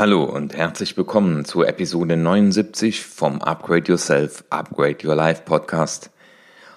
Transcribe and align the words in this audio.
Hallo 0.00 0.24
und 0.24 0.56
herzlich 0.56 0.96
willkommen 0.96 1.44
zu 1.44 1.62
Episode 1.62 2.16
79 2.16 3.04
vom 3.04 3.42
Upgrade 3.42 3.86
Yourself, 3.86 4.44
Upgrade 4.48 5.06
Your 5.06 5.14
Life 5.14 5.42
Podcast. 5.44 6.08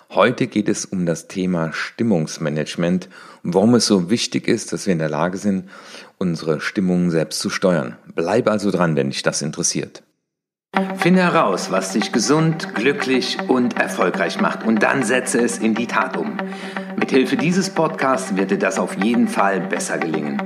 Heute 0.09 0.47
geht 0.47 0.67
es 0.67 0.83
um 0.83 1.05
das 1.05 1.29
Thema 1.29 1.71
Stimmungsmanagement 1.71 3.07
und 3.45 3.53
warum 3.53 3.75
es 3.75 3.85
so 3.85 4.09
wichtig 4.09 4.49
ist, 4.49 4.73
dass 4.73 4.87
wir 4.87 4.91
in 4.91 4.99
der 4.99 5.07
Lage 5.07 5.37
sind, 5.37 5.69
unsere 6.17 6.59
Stimmung 6.59 7.11
selbst 7.11 7.39
zu 7.39 7.49
steuern. 7.49 7.95
Bleib 8.13 8.49
also 8.49 8.71
dran, 8.71 8.97
wenn 8.97 9.09
dich 9.09 9.23
das 9.23 9.41
interessiert. 9.41 10.03
Finde 10.97 11.21
heraus, 11.21 11.71
was 11.71 11.93
dich 11.93 12.11
gesund, 12.11 12.75
glücklich 12.75 13.37
und 13.47 13.79
erfolgreich 13.79 14.41
macht 14.41 14.65
und 14.65 14.83
dann 14.83 15.03
setze 15.03 15.39
es 15.39 15.59
in 15.59 15.75
die 15.75 15.87
Tat 15.87 16.17
um. 16.17 16.35
Mithilfe 16.97 17.37
dieses 17.37 17.69
Podcasts 17.69 18.35
wird 18.35 18.51
dir 18.51 18.59
das 18.59 18.79
auf 18.79 19.01
jeden 19.01 19.29
Fall 19.29 19.61
besser 19.61 19.97
gelingen. 19.97 20.41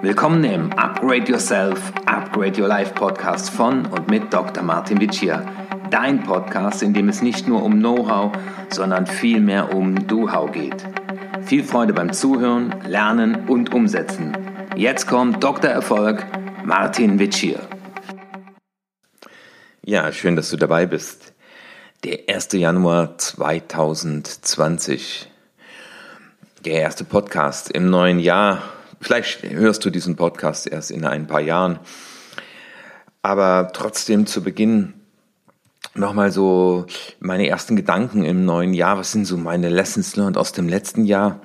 Willkommen 0.00 0.44
im 0.44 0.72
Upgrade 0.74 1.28
Yourself, 1.28 1.92
Upgrade 2.06 2.62
Your 2.62 2.68
Life 2.68 2.94
Podcast 2.94 3.50
von 3.50 3.84
und 3.86 4.08
mit 4.08 4.32
Dr. 4.32 4.62
Martin 4.62 5.00
Vicia. 5.00 5.44
Dein 5.90 6.22
Podcast, 6.22 6.84
in 6.84 6.94
dem 6.94 7.08
es 7.08 7.20
nicht 7.20 7.48
nur 7.48 7.64
um 7.64 7.80
Know-how, 7.80 8.30
sondern 8.70 9.08
vielmehr 9.08 9.74
um 9.74 10.06
Do-How 10.06 10.52
geht. 10.52 10.86
Viel 11.42 11.64
Freude 11.64 11.94
beim 11.94 12.12
Zuhören, 12.12 12.72
Lernen 12.86 13.48
und 13.48 13.74
Umsetzen. 13.74 14.36
Jetzt 14.76 15.08
kommt 15.08 15.42
Dr. 15.42 15.70
Erfolg, 15.70 16.24
Martin 16.64 17.18
Vicia. 17.18 17.58
Ja, 19.84 20.12
schön, 20.12 20.36
dass 20.36 20.50
du 20.50 20.56
dabei 20.56 20.86
bist. 20.86 21.34
Der 22.04 22.20
1. 22.28 22.52
Januar 22.52 23.18
2020. 23.18 25.28
Der 26.64 26.74
erste 26.74 27.02
Podcast 27.02 27.72
im 27.72 27.90
neuen 27.90 28.20
Jahr 28.20 28.62
Vielleicht 29.00 29.42
hörst 29.42 29.84
du 29.84 29.90
diesen 29.90 30.16
Podcast 30.16 30.66
erst 30.66 30.90
in 30.90 31.04
ein 31.04 31.26
paar 31.26 31.40
Jahren. 31.40 31.78
Aber 33.22 33.70
trotzdem 33.72 34.26
zu 34.26 34.42
Beginn 34.42 34.94
nochmal 35.94 36.32
so 36.32 36.86
meine 37.20 37.48
ersten 37.48 37.76
Gedanken 37.76 38.24
im 38.24 38.44
neuen 38.44 38.74
Jahr. 38.74 38.98
Was 38.98 39.12
sind 39.12 39.24
so 39.24 39.36
meine 39.36 39.68
Lessons 39.68 40.16
learned 40.16 40.36
aus 40.36 40.52
dem 40.52 40.68
letzten 40.68 41.04
Jahr? 41.04 41.40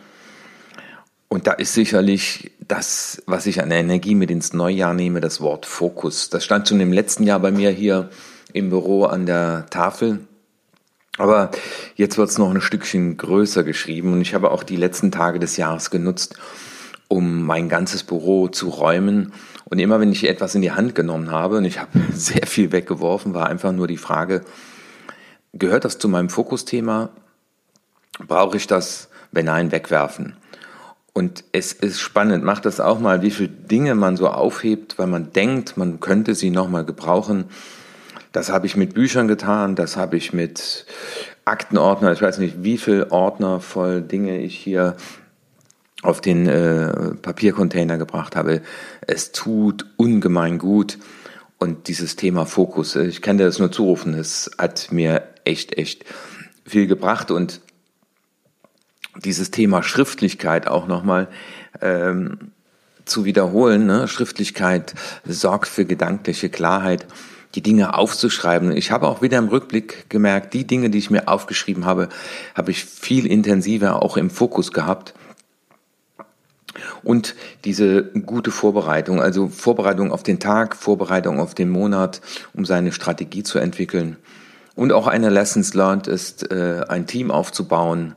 Und 1.28 1.48
da 1.48 1.54
ist 1.54 1.74
sicherlich 1.74 2.52
das, 2.60 3.24
was 3.26 3.48
ich 3.48 3.62
an 3.62 3.72
Energie 3.72 4.16
mit 4.16 4.30
ins 4.30 4.54
Neujahr 4.54 4.94
nehme, 4.94 5.20
das 5.20 5.42
Wort 5.42 5.66
Fokus. 5.66 6.30
Das 6.30 6.46
stand 6.46 6.68
schon 6.68 6.80
im 6.80 6.94
letzten 6.94 7.24
Jahr 7.24 7.40
bei 7.40 7.52
mir 7.52 7.72
hier 7.72 8.10
im 8.54 8.70
Büro 8.70 9.06
an 9.06 9.26
der 9.26 9.66
Tafel. 9.70 10.28
Aber 11.18 11.52
jetzt 11.96 12.18
wird 12.18 12.30
es 12.30 12.38
noch 12.38 12.52
ein 12.52 12.62
Stückchen 12.62 13.18
größer 13.18 13.64
geschrieben 13.64 14.14
und 14.14 14.22
ich 14.22 14.34
habe 14.34 14.52
auch 14.52 14.64
die 14.64 14.76
letzten 14.76 15.12
Tage 15.12 15.40
des 15.40 15.58
Jahres 15.58 15.92
genutzt, 15.92 16.36
um 17.14 17.44
mein 17.44 17.70
ganzes 17.70 18.04
Büro 18.04 18.48
zu 18.48 18.70
räumen. 18.70 19.34
Und 19.66 19.78
immer 19.78 20.00
wenn 20.00 20.12
ich 20.12 20.28
etwas 20.28 20.56
in 20.56 20.64
die 20.64 20.72
Hand 20.72 20.96
genommen 20.96 21.30
habe, 21.30 21.58
und 21.58 21.66
ich 21.66 21.80
habe 21.80 21.92
sehr 22.12 22.48
viel 22.48 22.72
weggeworfen, 22.72 23.36
war 23.36 23.48
einfach 23.48 23.72
nur 23.72 23.88
die 23.88 23.98
Frage, 23.98 24.42
gehört 25.54 25.86
das 25.86 26.00
zu 26.00 26.10
meinem 26.10 26.30
Fokusthema? 26.30 27.10
Brauche 28.28 28.58
ich 28.58 28.66
das? 28.66 29.10
Wenn 29.32 29.46
nein, 29.46 29.72
wegwerfen. 29.72 30.36
Und 31.14 31.44
es 31.52 31.72
ist 31.72 32.00
spannend, 32.00 32.44
macht 32.44 32.66
das 32.66 32.80
auch 32.80 33.00
mal, 33.00 33.22
wie 33.22 33.30
viele 33.30 33.50
Dinge 33.50 33.94
man 33.94 34.18
so 34.18 34.30
aufhebt, 34.30 34.98
weil 34.98 35.06
man 35.06 35.32
denkt, 35.34 35.78
man 35.78 36.00
könnte 36.00 36.34
sie 36.34 36.50
nochmal 36.50 36.84
gebrauchen. 36.84 37.46
Das 38.32 38.50
habe 38.50 38.66
ich 38.66 38.76
mit 38.76 38.96
Büchern 38.96 39.28
getan, 39.28 39.76
das 39.76 39.98
habe 39.98 40.18
ich 40.18 40.34
mit 40.34 40.88
Aktenordner, 41.46 42.12
ich 42.12 42.22
weiß 42.24 42.40
nicht, 42.40 42.64
wie 42.64 42.80
viel 42.80 43.06
Ordner 43.12 43.60
voll 43.60 44.02
Dinge 44.02 44.40
ich 44.40 44.58
hier 44.58 44.96
auf 46.04 46.22
den 46.22 46.48
äh, 46.48 47.16
Papiercontainer 47.16 47.98
gebracht 47.98 48.36
habe. 48.36 48.62
Es 49.02 49.32
tut 49.32 49.86
ungemein 49.98 50.60
gut. 50.60 51.00
Und 51.58 51.88
dieses 51.88 52.18
Thema 52.18 52.46
Fokus, 52.46 52.96
äh, 52.96 53.06
ich 53.06 53.22
kann 53.22 53.38
dir 53.38 53.46
das 53.46 53.60
nur 53.60 53.72
zurufen, 53.72 54.14
es 54.14 54.52
hat 54.58 54.92
mir 54.92 55.24
echt, 55.46 55.78
echt 55.78 56.06
viel 56.66 56.88
gebracht. 56.88 57.32
Und 57.32 57.62
dieses 59.24 59.50
Thema 59.50 59.82
Schriftlichkeit 59.82 60.68
auch 60.68 60.88
nochmal 60.88 61.30
ähm, 61.82 62.52
zu 63.06 63.26
wiederholen. 63.26 63.86
Ne? 63.86 64.08
Schriftlichkeit 64.08 64.94
sorgt 65.26 65.68
für 65.68 65.86
gedankliche 65.86 66.50
Klarheit, 66.50 67.06
die 67.56 67.62
Dinge 67.62 67.96
aufzuschreiben. 67.96 68.76
Ich 68.76 68.92
habe 68.92 69.08
auch 69.08 69.22
wieder 69.22 69.38
im 69.38 69.48
Rückblick 69.48 70.10
gemerkt, 70.10 70.54
die 70.54 70.66
Dinge, 70.66 70.90
die 70.90 70.98
ich 70.98 71.12
mir 71.12 71.28
aufgeschrieben 71.28 71.86
habe, 71.86 72.10
habe 72.56 72.72
ich 72.72 72.84
viel 72.84 73.26
intensiver 73.28 74.02
auch 74.02 74.18
im 74.18 74.30
Fokus 74.30 74.72
gehabt 74.72 75.14
und 77.04 77.36
diese 77.66 78.04
gute 78.04 78.52
Vorbereitung, 78.52 79.22
also 79.22 79.48
Vorbereitung 79.48 80.12
auf 80.12 80.24
den 80.24 80.40
Tag, 80.40 80.76
Vorbereitung 80.76 81.40
auf 81.40 81.56
den 81.56 81.70
Monat, 81.70 82.22
um 82.54 82.66
seine 82.66 82.92
Strategie 82.92 83.44
zu 83.44 83.60
entwickeln. 83.60 84.18
Und 84.76 84.92
auch 84.92 85.08
eine 85.08 85.30
Lessons 85.30 85.74
learned 85.74 86.08
ist, 86.08 86.52
äh, 86.52 86.84
ein 86.88 87.06
Team 87.06 87.32
aufzubauen. 87.32 88.16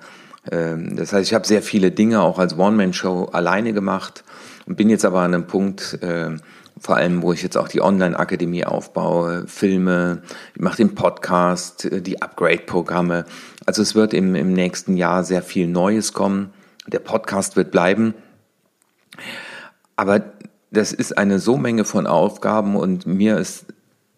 Ähm, 0.50 0.97
das 0.97 1.12
heißt, 1.12 1.28
ich 1.28 1.34
habe 1.34 1.47
sehr 1.47 1.62
viele 1.62 1.91
Dinge 1.91 2.22
auch 2.22 2.38
als 2.38 2.56
One-Man-Show 2.56 3.27
alleine 3.32 3.72
gemacht 3.72 4.25
und 4.66 4.77
bin 4.77 4.88
jetzt 4.88 5.04
aber 5.04 5.21
an 5.21 5.34
einem 5.34 5.47
Punkt, 5.47 6.03
äh, 6.03 6.37
vor 6.78 6.97
allem, 6.97 7.22
wo 7.22 7.33
ich 7.33 7.43
jetzt 7.43 7.56
auch 7.56 7.69
die 7.69 7.81
Online-Akademie 7.81 8.65
aufbaue, 8.65 9.44
Filme, 9.47 10.22
ich 10.54 10.60
mache 10.60 10.77
den 10.77 10.94
Podcast, 10.94 11.87
äh, 11.87 12.03
die 12.03 12.22
Upgrade-Programme. 12.22 13.25
Also 13.65 13.83
es 13.83 13.94
wird 13.94 14.15
im, 14.15 14.34
im 14.34 14.53
nächsten 14.53 14.97
Jahr 14.97 15.25
sehr 15.25 15.43
viel 15.43 15.69
Neues 15.69 16.12
kommen. 16.12 16.50
Der 16.87 17.00
Podcast 17.00 17.56
wird 17.56 17.71
bleiben. 17.71 18.15
Aber 19.97 20.32
das 20.71 20.93
ist 20.93 21.16
eine 21.16 21.38
so 21.38 21.56
Menge 21.56 21.84
von 21.84 22.06
Aufgaben 22.06 22.77
und 22.77 23.06
mir 23.06 23.38
ist 23.38 23.66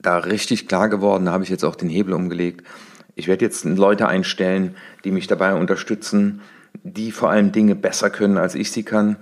da 0.00 0.18
richtig 0.18 0.68
klar 0.68 0.88
geworden, 0.88 1.26
da 1.26 1.32
habe 1.32 1.44
ich 1.44 1.50
jetzt 1.50 1.64
auch 1.64 1.76
den 1.76 1.88
Hebel 1.88 2.14
umgelegt. 2.14 2.66
Ich 3.14 3.26
werde 3.26 3.44
jetzt 3.44 3.64
Leute 3.64 4.06
einstellen, 4.06 4.76
die 5.04 5.10
mich 5.10 5.26
dabei 5.26 5.54
unterstützen, 5.54 6.40
die 6.84 7.10
vor 7.10 7.30
allem 7.30 7.52
Dinge 7.52 7.74
besser 7.74 8.10
können, 8.10 8.38
als 8.38 8.54
ich 8.54 8.70
sie 8.70 8.84
kann. 8.84 9.16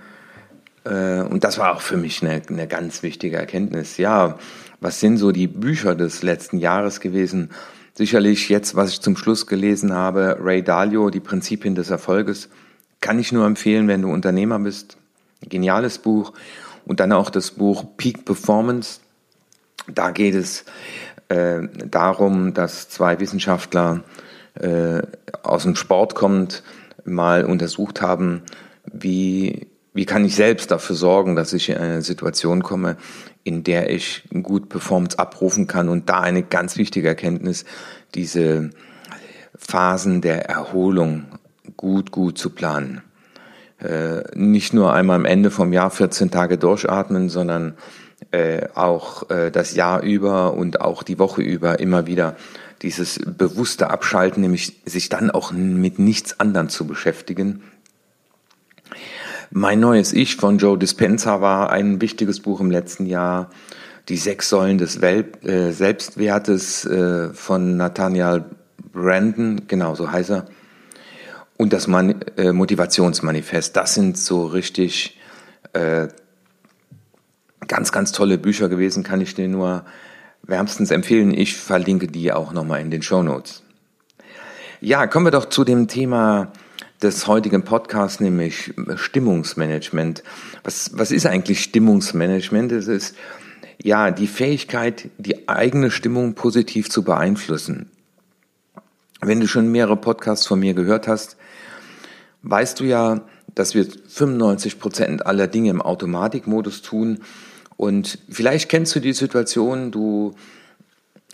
Äh, 0.84 1.22
und 1.22 1.44
das 1.44 1.59
war 1.59 1.75
auch 1.75 1.81
für 1.81 1.97
mich 1.97 2.22
eine, 2.22 2.43
eine 2.48 2.66
ganz 2.66 3.03
wichtige 3.03 3.37
Erkenntnis. 3.37 3.97
Ja, 3.97 4.38
was 4.81 5.00
sind 5.00 5.16
so 5.16 5.32
die 5.32 5.47
Bücher 5.47 5.94
des 5.94 6.22
letzten 6.22 6.58
Jahres 6.58 7.00
gewesen? 7.00 7.50
Sicherlich 7.94 8.50
jetzt, 8.50 8.76
was 8.76 8.91
ich 8.91 9.00
zum 9.00 9.16
Schluss 9.16 9.47
gelesen 9.47 9.94
habe, 9.94 10.37
Ray 10.41 10.62
Dalio, 10.62 11.08
die 11.08 11.20
Prinzipien 11.20 11.75
des 11.75 11.88
Erfolges, 11.88 12.50
kann 13.00 13.19
ich 13.19 13.32
nur 13.32 13.47
empfehlen, 13.47 13.88
wenn 13.88 14.03
du 14.03 14.10
Unternehmer 14.10 14.58
bist, 14.58 14.98
Geniales 15.41 15.98
Buch. 15.98 16.32
Und 16.86 17.00
dann 17.00 17.12
auch 17.12 17.30
das 17.30 17.50
Buch 17.50 17.84
Peak 17.97 18.24
Performance. 18.24 19.00
Da 19.92 20.10
geht 20.10 20.34
es 20.34 20.64
äh, 21.28 21.62
darum, 21.84 22.54
dass 22.54 22.88
zwei 22.88 23.19
Wissenschaftler 23.19 24.02
äh, 24.54 25.02
aus 25.42 25.64
dem 25.64 25.76
Sport 25.76 26.14
kommend 26.14 26.62
mal 27.04 27.44
untersucht 27.44 28.00
haben, 28.00 28.42
wie, 28.84 29.66
wie 29.94 30.06
kann 30.06 30.25
ich 30.25 30.34
selbst 30.34 30.70
dafür 30.70 30.96
sorgen, 30.96 31.36
dass 31.36 31.52
ich 31.52 31.69
in 31.69 31.78
eine 31.78 32.02
Situation 32.02 32.62
komme, 32.62 32.96
in 33.44 33.64
der 33.64 33.91
ich 33.91 34.25
gut 34.42 34.69
Performance 34.69 35.19
abrufen 35.19 35.66
kann. 35.66 35.88
Und 35.88 36.08
da 36.08 36.20
eine 36.20 36.42
ganz 36.42 36.76
wichtige 36.76 37.08
Erkenntnis, 37.08 37.64
diese 38.14 38.70
Phasen 39.56 40.20
der 40.20 40.48
Erholung 40.48 41.26
gut, 41.76 42.12
gut 42.12 42.38
zu 42.38 42.50
planen 42.50 43.02
nicht 44.34 44.72
nur 44.72 44.94
einmal 44.94 45.16
am 45.16 45.26
Ende 45.26 45.50
vom 45.50 45.72
Jahr 45.72 45.91
14 45.91 46.31
Tage 46.31 46.56
durchatmen, 46.56 47.28
sondern 47.28 47.75
äh, 48.31 48.69
auch 48.75 49.28
äh, 49.31 49.50
das 49.50 49.75
Jahr 49.75 50.03
über 50.03 50.54
und 50.54 50.81
auch 50.81 51.03
die 51.03 51.19
Woche 51.19 51.42
über 51.42 51.78
immer 51.78 52.06
wieder 52.06 52.37
dieses 52.82 53.19
bewusste 53.19 53.91
Abschalten, 53.91 54.41
nämlich 54.41 54.81
sich 54.84 55.09
dann 55.09 55.31
auch 55.31 55.53
mit 55.53 55.98
nichts 55.98 56.41
anderem 56.41 56.69
zu 56.69 56.87
beschäftigen. 56.87 57.62
Mein 59.50 59.81
neues 59.81 60.12
Ich 60.12 60.37
von 60.37 60.58
Joe 60.58 60.78
Dispenza 60.78 61.40
war 61.40 61.70
ein 61.70 62.00
wichtiges 62.00 62.40
Buch 62.40 62.61
im 62.61 62.70
letzten 62.70 63.06
Jahr. 63.06 63.50
Die 64.08 64.17
sechs 64.17 64.49
Säulen 64.49 64.78
des 64.78 65.00
Welt, 65.00 65.44
äh, 65.44 65.73
Selbstwertes 65.73 66.84
äh, 66.84 67.31
von 67.31 67.76
Nathaniel 67.76 68.44
Brandon, 68.93 69.62
genau 69.67 69.94
so 69.94 70.11
heißt 70.11 70.31
er. 70.31 70.46
Und 71.56 71.73
das 71.73 71.87
Man 71.87 72.20
äh, 72.37 72.53
Motivationsmanifest, 72.53 73.76
das 73.76 73.94
sind 73.94 74.19
so 74.19 74.47
richtig 74.47 75.19
äh, 75.73 76.08
ganz, 77.67 77.93
ganz 77.93 78.12
tolle 78.12 78.38
Bücher 78.38 78.69
gewesen, 78.69 79.03
kann 79.03 79.20
ich 79.20 79.35
dir 79.35 79.49
nur 79.49 79.85
wärmstens 80.43 80.91
empfehlen. 80.91 81.32
Ich 81.32 81.56
verlinke 81.56 82.06
die 82.06 82.32
auch 82.32 82.53
nochmal 82.53 82.81
in 82.81 82.91
den 82.91 83.03
Show 83.03 83.23
Notes. 83.23 83.62
Ja, 84.81 85.06
kommen 85.06 85.26
wir 85.26 85.31
doch 85.31 85.47
zu 85.47 85.64
dem 85.64 85.88
Thema 85.88 86.53
des 87.03 87.26
heutigen 87.26 87.62
Podcasts, 87.62 88.20
nämlich 88.20 88.75
Stimmungsmanagement. 88.94 90.23
Was, 90.64 90.91
was 90.94 91.11
ist 91.11 91.26
eigentlich 91.26 91.62
Stimmungsmanagement? 91.62 92.73
Es 92.73 92.87
ist 92.87 93.17
ja 93.82 94.11
die 94.11 94.26
Fähigkeit, 94.26 95.09
die 95.19 95.49
eigene 95.49 95.91
Stimmung 95.91 96.35
positiv 96.35 96.91
zu 96.91 97.02
beeinflussen. 97.02 97.91
Wenn 99.20 99.41
du 99.41 99.49
schon 99.49 99.69
mehrere 99.69 99.97
Podcasts 99.97 100.47
von 100.47 100.61
mir 100.61 100.75
gehört 100.75 101.09
hast, 101.09 101.37
weißt 102.48 102.81
du 102.81 102.84
ja, 102.84 103.20
dass 103.54 103.75
wir 103.75 103.84
95 103.84 104.78
Prozent 104.78 105.26
aller 105.26 105.46
Dinge 105.46 105.70
im 105.70 105.82
Automatikmodus 105.82 106.82
tun 106.82 107.19
Und 107.76 108.19
vielleicht 108.31 108.69
kennst 108.69 108.94
du 108.94 109.00
die 109.00 109.12
Situation, 109.12 109.90
du 109.90 110.34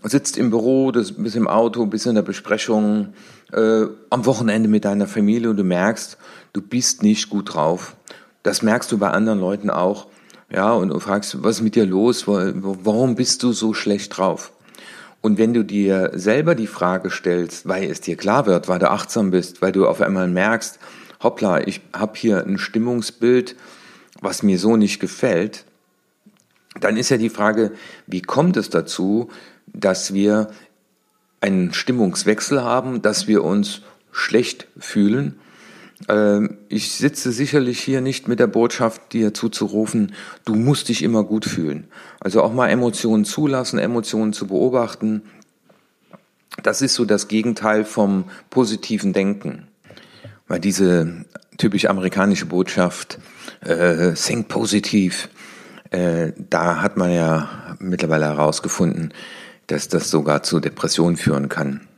sitzt 0.03 0.37
im 0.37 0.51
Büro, 0.51 0.91
bist 0.91 1.37
im 1.37 1.47
Auto, 1.47 1.87
bist 1.87 2.07
in 2.07 2.17
der 2.17 2.23
Besprechung, 2.23 3.13
äh, 3.53 3.85
am 4.11 4.27
Wochenende 4.27 4.69
mit 4.69 4.85
deiner 4.85 5.07
Familie 5.07 5.51
und 5.51 5.57
du 5.57 5.65
merkst, 5.65 6.17
du 6.53 6.61
bist 6.61 7.03
nicht 7.03 7.31
gut 7.31 7.55
drauf. 7.55 7.95
Das 8.43 8.63
merkst 8.63 8.91
du 8.91 8.99
bei 8.99 9.11
anderen 9.11 9.39
Leuten 9.39 9.71
auch. 9.71 10.09
Ja, 10.51 10.73
und 10.73 10.89
du 10.89 10.99
fragst, 10.99 11.43
was 11.45 11.57
ist 11.57 11.63
mit 11.63 11.77
dir 11.77 11.87
los? 11.87 12.27
Warum 12.27 13.15
bist 13.15 13.43
du 13.43 13.53
so 13.53 13.73
schlecht 13.73 14.17
drauf? 14.17 14.53
Und 15.23 15.39
wenn 15.39 15.55
du 15.55 15.65
dir 15.65 16.11
selber 16.15 16.57
die 16.57 16.67
Frage 16.67 17.09
stellst, 17.09 17.69
weil 17.69 17.89
es 17.89 18.01
dir 18.01 18.17
klar 18.17 18.47
wird, 18.47 18.69
weil 18.69 18.81
du 18.81 18.91
achtsam 18.91 19.31
bist, 19.31 19.63
weil 19.63 19.71
du 19.71 19.87
auf 19.87 20.01
einmal 20.01 20.29
merkst, 20.29 20.81
hoppla, 21.23 21.67
ich 21.67 21.81
habe 21.93 22.13
hier 22.17 22.45
ein 22.47 22.59
Stimmungsbild, 22.59 23.57
was 24.21 24.43
mir 24.43 24.59
so 24.59 24.77
nicht 24.77 25.01
gefällt, 25.01 25.65
dann 26.81 26.97
ist 26.97 27.11
ja 27.11 27.17
die 27.17 27.29
Frage, 27.29 27.73
wie 28.07 28.23
kommt 28.23 28.57
es 28.57 28.71
dazu, 28.71 29.31
dass 29.67 30.15
wir 30.15 30.51
einen 31.41 31.75
Stimmungswechsel 31.75 32.63
haben, 32.63 33.03
dass 33.03 33.27
wir 33.27 33.45
uns 33.45 33.83
schlecht 34.11 34.69
fühlen. 34.79 35.39
Ähm, 36.09 36.59
ich 36.69 36.93
sitze 36.93 37.33
sicherlich 37.33 37.81
hier 37.81 38.01
nicht 38.01 38.29
mit 38.29 38.39
der 38.39 38.47
Botschaft, 38.47 39.13
dir 39.13 39.35
zuzurufen, 39.35 40.15
du 40.45 40.55
musst 40.55 40.89
dich 40.89 41.03
immer 41.03 41.25
gut 41.25 41.45
fühlen. 41.45 41.89
Also 42.21 42.43
auch 42.43 42.53
mal 42.53 42.69
Emotionen 42.69 43.25
zulassen, 43.25 43.79
Emotionen 43.79 44.33
zu 44.33 44.47
beobachten. 44.47 45.23
Das 46.63 46.83
ist 46.83 46.95
so 46.95 47.05
das 47.05 47.29
Gegenteil 47.29 47.85
vom 47.85 48.25
positiven 48.51 49.13
Denken. 49.13 49.67
Weil 50.53 50.61
diese 50.61 51.25
typisch 51.57 51.87
amerikanische 51.87 52.45
Botschaft, 52.45 53.19
äh, 53.63 54.13
think 54.13 54.49
positiv, 54.49 55.31
äh, 55.89 56.33
da 56.37 56.83
hat 56.83 56.99
man 56.99 57.11
ja 57.11 57.49
mittlerweile 57.79 58.27
herausgefunden, 58.27 59.15
dass 59.69 59.89
das 59.89 60.11
sogar 60.11 60.43
zu 60.43 60.61
Depressionen 60.61 61.17
führen 61.17 61.49
kann. 61.49 61.89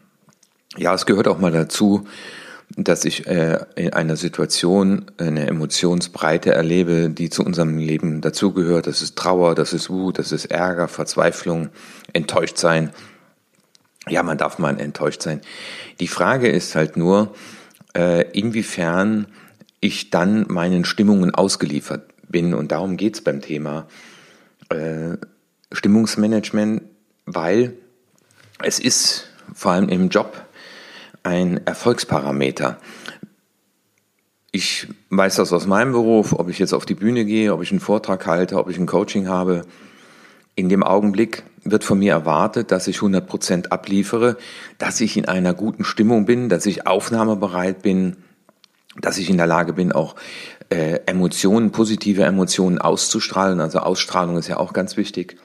Ja, 0.76 0.94
es 0.94 1.04
gehört 1.04 1.26
auch 1.26 1.40
mal 1.40 1.50
dazu, 1.50 2.06
dass 2.76 3.04
ich 3.04 3.26
äh, 3.26 3.58
in 3.74 3.92
einer 3.92 4.14
Situation 4.14 5.06
eine 5.18 5.48
Emotionsbreite 5.48 6.54
erlebe, 6.54 7.10
die 7.10 7.30
zu 7.30 7.42
unserem 7.44 7.76
Leben 7.76 8.20
dazugehört. 8.20 8.86
Das 8.86 9.02
ist 9.02 9.16
Trauer, 9.16 9.56
das 9.56 9.72
ist 9.72 9.90
Wut, 9.90 10.20
das 10.20 10.30
ist 10.30 10.44
Ärger, 10.44 10.86
Verzweiflung, 10.86 11.70
enttäuscht 12.12 12.58
sein. 12.58 12.90
Ja, 14.08 14.22
man 14.22 14.38
darf 14.38 14.60
mal 14.60 14.78
enttäuscht 14.78 15.22
sein. 15.22 15.40
Die 15.98 16.06
Frage 16.06 16.48
ist 16.48 16.76
halt 16.76 16.96
nur, 16.96 17.34
inwiefern 18.32 19.26
ich 19.80 20.10
dann 20.10 20.46
meinen 20.48 20.84
Stimmungen 20.84 21.34
ausgeliefert 21.34 22.10
bin. 22.28 22.54
Und 22.54 22.72
darum 22.72 22.96
geht's 22.96 23.20
beim 23.20 23.40
Thema 23.40 23.86
äh, 24.70 25.16
Stimmungsmanagement 25.72 26.82
weil 27.26 27.76
es 28.62 28.78
ist 28.78 29.28
vor 29.52 29.72
allem 29.72 29.88
im 29.88 30.08
Job 30.08 30.44
ein 31.22 31.66
Erfolgsparameter. 31.66 32.78
Ich 34.52 34.88
weiß 35.10 35.36
das 35.36 35.52
aus 35.52 35.66
meinem 35.66 35.92
Beruf, 35.92 36.32
ob 36.32 36.48
ich 36.48 36.58
jetzt 36.58 36.72
auf 36.72 36.86
die 36.86 36.94
Bühne 36.94 37.24
gehe, 37.24 37.52
ob 37.52 37.62
ich 37.62 37.70
einen 37.70 37.80
Vortrag 37.80 38.26
halte, 38.26 38.58
ob 38.58 38.70
ich 38.70 38.78
ein 38.78 38.86
Coaching 38.86 39.26
habe. 39.28 39.62
In 40.56 40.68
dem 40.68 40.82
Augenblick 40.82 41.42
wird 41.64 41.82
von 41.82 41.98
mir 41.98 42.12
erwartet, 42.12 42.70
dass 42.70 42.86
ich 42.86 42.96
100 42.96 43.26
Prozent 43.26 43.72
abliefere, 43.72 44.36
dass 44.78 45.00
ich 45.00 45.16
in 45.16 45.26
einer 45.26 45.54
guten 45.54 45.84
Stimmung 45.84 46.26
bin, 46.26 46.48
dass 46.48 46.66
ich 46.66 46.86
aufnahmebereit 46.86 47.82
bin, 47.82 48.16
dass 49.00 49.18
ich 49.18 49.30
in 49.30 49.36
der 49.36 49.46
Lage 49.46 49.72
bin, 49.72 49.90
auch 49.90 50.14
äh, 50.68 51.00
Emotionen, 51.06 51.72
positive 51.72 52.22
Emotionen 52.22 52.78
auszustrahlen. 52.78 53.60
Also 53.60 53.80
Ausstrahlung 53.80 54.36
ist 54.36 54.48
ja 54.48 54.58
auch 54.58 54.72
ganz 54.72 54.96
wichtig. 54.96 55.36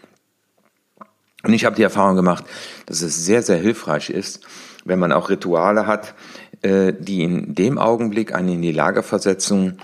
Und 1.43 1.53
ich 1.53 1.65
habe 1.65 1.75
die 1.75 1.83
Erfahrung 1.83 2.15
gemacht, 2.15 2.43
dass 2.85 3.01
es 3.01 3.25
sehr, 3.25 3.41
sehr 3.41 3.57
hilfreich 3.57 4.09
ist, 4.09 4.45
wenn 4.85 4.99
man 4.99 5.11
auch 5.11 5.29
Rituale 5.29 5.87
hat, 5.87 6.13
äh, 6.61 6.93
die 6.97 7.23
in 7.23 7.55
dem 7.55 7.77
Augenblick 7.77 8.35
einen 8.35 8.49
in 8.49 8.61
die 8.61 8.71
Lage 8.71 9.03
versetzen, 9.03 9.79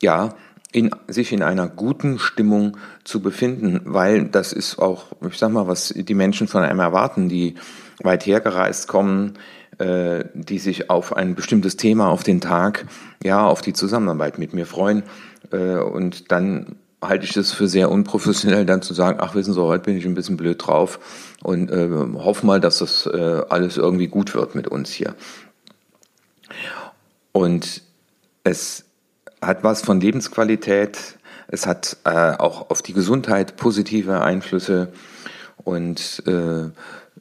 ja, 0.00 0.34
in, 0.72 0.90
sich 1.08 1.32
in 1.32 1.42
einer 1.42 1.68
guten 1.68 2.18
Stimmung 2.18 2.76
zu 3.04 3.20
befinden, 3.20 3.80
weil 3.84 4.24
das 4.24 4.52
ist 4.52 4.78
auch, 4.78 5.06
ich 5.28 5.38
sag 5.38 5.50
mal, 5.50 5.66
was 5.66 5.92
die 5.96 6.14
Menschen 6.14 6.48
von 6.48 6.62
einem 6.62 6.80
erwarten, 6.80 7.28
die 7.28 7.54
weit 8.02 8.24
hergereist 8.24 8.86
kommen, 8.88 9.34
äh, 9.78 10.24
die 10.34 10.58
sich 10.58 10.90
auf 10.90 11.16
ein 11.16 11.34
bestimmtes 11.34 11.76
Thema, 11.76 12.08
auf 12.08 12.22
den 12.22 12.40
Tag, 12.40 12.86
ja, 13.22 13.46
auf 13.46 13.62
die 13.62 13.72
Zusammenarbeit 13.72 14.38
mit 14.38 14.54
mir 14.54 14.66
freuen 14.66 15.02
äh, 15.50 15.76
und 15.76 16.30
dann 16.30 16.76
halte 17.02 17.24
ich 17.24 17.32
das 17.32 17.52
für 17.52 17.66
sehr 17.66 17.90
unprofessionell, 17.90 18.66
dann 18.66 18.82
zu 18.82 18.94
sagen, 18.94 19.18
ach 19.20 19.34
wissen 19.34 19.54
Sie, 19.54 19.62
heute 19.62 19.84
bin 19.84 19.96
ich 19.96 20.04
ein 20.04 20.14
bisschen 20.14 20.36
blöd 20.36 20.66
drauf 20.66 21.00
und 21.42 21.70
äh, 21.70 21.88
hoffe 22.14 22.44
mal, 22.46 22.60
dass 22.60 22.78
das 22.78 23.06
äh, 23.06 23.42
alles 23.48 23.76
irgendwie 23.76 24.08
gut 24.08 24.34
wird 24.34 24.54
mit 24.54 24.68
uns 24.68 24.90
hier. 24.90 25.14
Und 27.32 27.82
es 28.44 28.84
hat 29.42 29.64
was 29.64 29.82
von 29.82 30.00
Lebensqualität, 30.00 31.18
es 31.48 31.66
hat 31.66 31.96
äh, 32.04 32.10
auch 32.10 32.70
auf 32.70 32.82
die 32.82 32.92
Gesundheit 32.92 33.56
positive 33.56 34.20
Einflüsse 34.22 34.92
und 35.56 36.22
äh, 36.26 36.70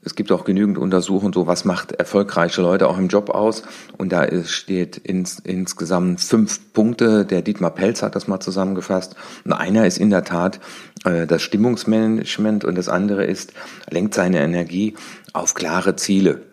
es 0.02 0.16
gibt 0.16 0.32
auch 0.32 0.46
genügend 0.46 0.78
Untersuchungen, 0.78 1.34
so 1.34 1.46
was 1.46 1.66
macht 1.66 1.92
erfolgreiche 1.92 2.62
Leute 2.62 2.88
auch 2.88 2.98
im 2.98 3.10
Job 3.10 3.30
aus. 3.30 3.64
Und 3.98 4.12
da 4.14 4.28
steht 4.46 4.98
ins, 4.98 5.40
insgesamt 5.40 6.22
fünf 6.22 6.74
Punkte. 6.74 7.26
Der 7.26 7.42
Dietmar 7.42 7.72
Pelz 7.72 8.02
hat 8.02 8.16
das 8.16 8.28
mal 8.28 8.40
zusammengefasst. 8.40 9.16
Und 9.44 9.54
einer 9.54 9.86
ist 9.86 9.98
in 9.98 10.10
der 10.10 10.24
Tat 10.24 10.62
äh, 11.04 11.28
das 11.28 11.42
Stimmungsmanagement 11.42 12.64
und 12.64 12.78
das 12.78 12.88
andere 12.88 13.26
ist, 13.26 13.52
lenkt 13.90 14.14
seine 14.14 14.42
Energie 14.42 14.96
auf 15.34 15.54
klare 15.54 15.98
Ziele. 15.98 16.44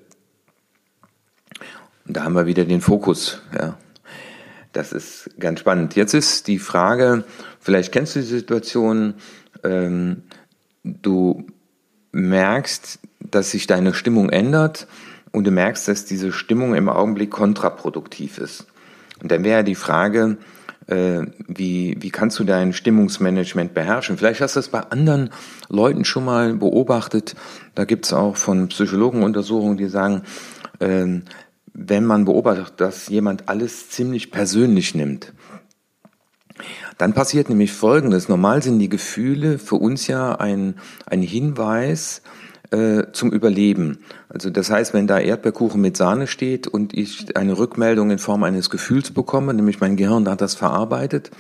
Und 2.07 2.17
da 2.17 2.25
haben 2.25 2.35
wir 2.35 2.47
wieder 2.47 2.65
den 2.65 2.81
Fokus. 2.81 3.41
Ja. 3.57 3.77
Das 4.77 4.93
ist 4.93 5.31
ganz 5.41 5.61
spannend. 5.61 5.97
Jetzt 5.97 6.13
ist 6.13 6.49
die 6.49 6.59
Frage, 6.59 7.25
vielleicht 7.61 7.93
kennst 7.93 8.15
du 8.15 8.21
die 8.21 8.27
Situation, 8.27 9.15
ähm, 9.65 10.25
du 10.85 11.47
merkst, 12.13 12.99
dass 13.21 13.53
sich 13.53 13.67
deine 13.67 13.95
Stimmung 13.95 14.29
ändert 14.29 14.87
und 15.33 15.47
du 15.47 15.51
merkst, 15.51 15.89
dass 15.89 16.05
diese 16.05 16.31
Stimmung 16.31 16.75
im 16.75 16.91
Augenblick 16.91 17.31
kontraproduktiv 17.31 18.37
ist. 18.37 18.67
Und 19.23 19.33
dann 19.33 19.45
wäre 19.45 19.65
die 19.65 19.77
Frage, 19.77 20.37
äh, 20.89 21.23
wie, 21.49 21.97
wie 21.99 22.11
kannst 22.11 22.39
du 22.39 22.45
dein 22.45 22.75
Stimmungsmanagement 22.75 23.73
beherrschen? 23.73 24.19
Vielleicht 24.19 24.43
hast 24.43 24.57
du 24.57 24.59
das 24.59 24.69
bei 24.69 24.81
anderen 24.81 25.31
Leuten 25.71 26.05
schon 26.05 26.27
mal 26.27 26.53
beobachtet. 26.53 27.35
Da 27.75 27.87
gibt 27.87 28.05
es 28.05 28.13
auch 28.13 28.37
von 28.37 28.69
Psychologen 28.69 29.23
Untersuchungen, 29.23 29.79
die 29.79 29.89
sagen, 29.89 30.21
äh, 30.81 31.23
wenn 31.79 32.07
man 32.07 32.25
beobachtet, 32.25 32.81
dass 32.81 33.09
jemand 33.09 33.51
alles 33.51 33.91
ziemlich 33.91 34.31
persönlich 34.31 34.95
nimmt, 34.95 35.35
dann 36.97 37.13
passiert 37.13 37.51
nämlich 37.51 37.73
Folgendes. 37.73 38.31
Normal 38.31 38.63
sind 38.63 38.79
die 38.79 38.89
Gefühle 38.89 39.59
für 39.59 39.75
uns 39.75 40.07
ja 40.07 40.37
ein, 40.37 40.77
ein 41.05 41.21
Hinweis 41.21 42.23
äh, 42.71 43.05
zum 43.13 43.31
Überleben. 43.31 43.99
Also 44.31 44.49
das 44.49 44.71
heißt, 44.71 44.95
wenn 44.95 45.07
da 45.07 45.19
Erdbeerkuchen 45.19 45.79
mit 45.79 45.99
Sahne 45.99 46.27
steht 46.27 46.67
und 46.67 46.95
ich 46.95 47.37
eine 47.37 47.59
Rückmeldung 47.59 48.11
in 48.11 48.19
Form 48.19 48.43
eines 48.43 48.71
Gefühls 48.71 49.11
bekomme, 49.11 49.53
nämlich 49.53 49.79
mein 49.79 49.97
Gehirn 49.97 50.27
hat 50.31 50.41
das 50.41 50.55
verarbeitet, 50.55 51.31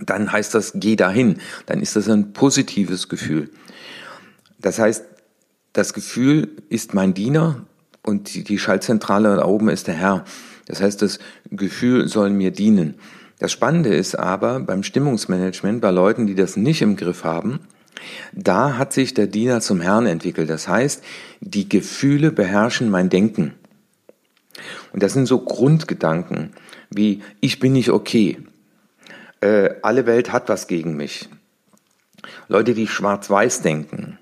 dann 0.00 0.32
heißt 0.32 0.54
das, 0.54 0.72
geh 0.76 0.96
dahin. 0.96 1.38
Dann 1.66 1.82
ist 1.82 1.96
das 1.96 2.08
ein 2.08 2.32
positives 2.32 3.10
Gefühl. 3.10 3.50
Das 4.58 4.78
heißt, 4.78 5.04
das 5.74 5.92
Gefühl 5.92 6.56
ist 6.70 6.94
mein 6.94 7.12
Diener 7.12 7.66
und 8.02 8.34
die, 8.34 8.44
die 8.44 8.58
Schaltzentrale 8.58 9.36
da 9.36 9.44
oben 9.44 9.68
ist 9.68 9.86
der 9.86 9.94
Herr. 9.94 10.24
Das 10.66 10.80
heißt, 10.80 11.02
das 11.02 11.18
Gefühl 11.50 12.08
soll 12.08 12.30
mir 12.30 12.50
dienen. 12.50 12.94
Das 13.38 13.52
Spannende 13.52 13.94
ist 13.94 14.14
aber 14.14 14.60
beim 14.60 14.82
Stimmungsmanagement, 14.82 15.80
bei 15.80 15.90
Leuten, 15.90 16.26
die 16.26 16.34
das 16.34 16.56
nicht 16.56 16.82
im 16.82 16.96
Griff 16.96 17.24
haben, 17.24 17.60
da 18.32 18.76
hat 18.78 18.92
sich 18.92 19.14
der 19.14 19.26
Diener 19.26 19.60
zum 19.60 19.80
Herrn 19.80 20.06
entwickelt. 20.06 20.48
Das 20.48 20.68
heißt, 20.68 21.02
die 21.40 21.68
Gefühle 21.68 22.32
beherrschen 22.32 22.90
mein 22.90 23.10
Denken. 23.10 23.54
Und 24.92 25.02
das 25.02 25.12
sind 25.12 25.26
so 25.26 25.40
Grundgedanken 25.40 26.52
wie 26.90 27.22
ich 27.40 27.60
bin 27.60 27.72
nicht 27.72 27.90
okay, 27.90 28.38
äh, 29.40 29.70
alle 29.82 30.06
Welt 30.06 30.32
hat 30.32 30.48
was 30.48 30.66
gegen 30.66 30.96
mich. 30.96 31.28
Leute, 32.48 32.74
die 32.74 32.86
schwarz-weiß 32.86 33.62
denken, 33.62 34.18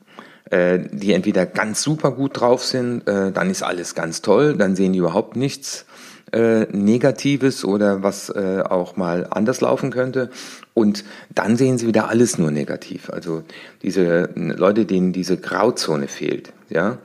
äh, 0.50 0.78
die 0.90 1.12
entweder 1.12 1.47
ganz 1.47 1.83
super 1.83 2.12
gut 2.12 2.40
drauf 2.40 2.64
sind, 2.64 3.07
äh, 3.07 3.33
dann 3.33 3.50
ist 3.50 3.62
alles 3.62 3.95
ganz 3.95 4.23
toll, 4.23 4.57
dann 4.57 4.76
sehen 4.76 4.93
die 4.93 4.99
überhaupt 4.99 5.37
nichts 5.37 5.85
äh, 6.33 6.64
Negatives 6.73 7.64
oder 7.64 8.02
was 8.02 8.31
äh, 8.31 8.62
auch 8.69 8.97
mal 8.97 9.26
anders 9.31 9.61
laufen 9.61 9.90
könnte. 9.90 10.31
Und 10.75 11.05
dann 11.35 11.57
sehen 11.57 11.78
sie 11.78 11.87
wieder 11.87 12.09
alles 12.09 12.38
nur 12.38 12.50
negativ. 12.50 13.11
Also 13.11 13.43
diese 13.83 14.31
Leute, 14.35 14.85
denen 14.85 15.12
diese 15.12 15.37
Grauzone 15.37 16.09
fehlt, 16.09 16.52
ja, 16.69 16.99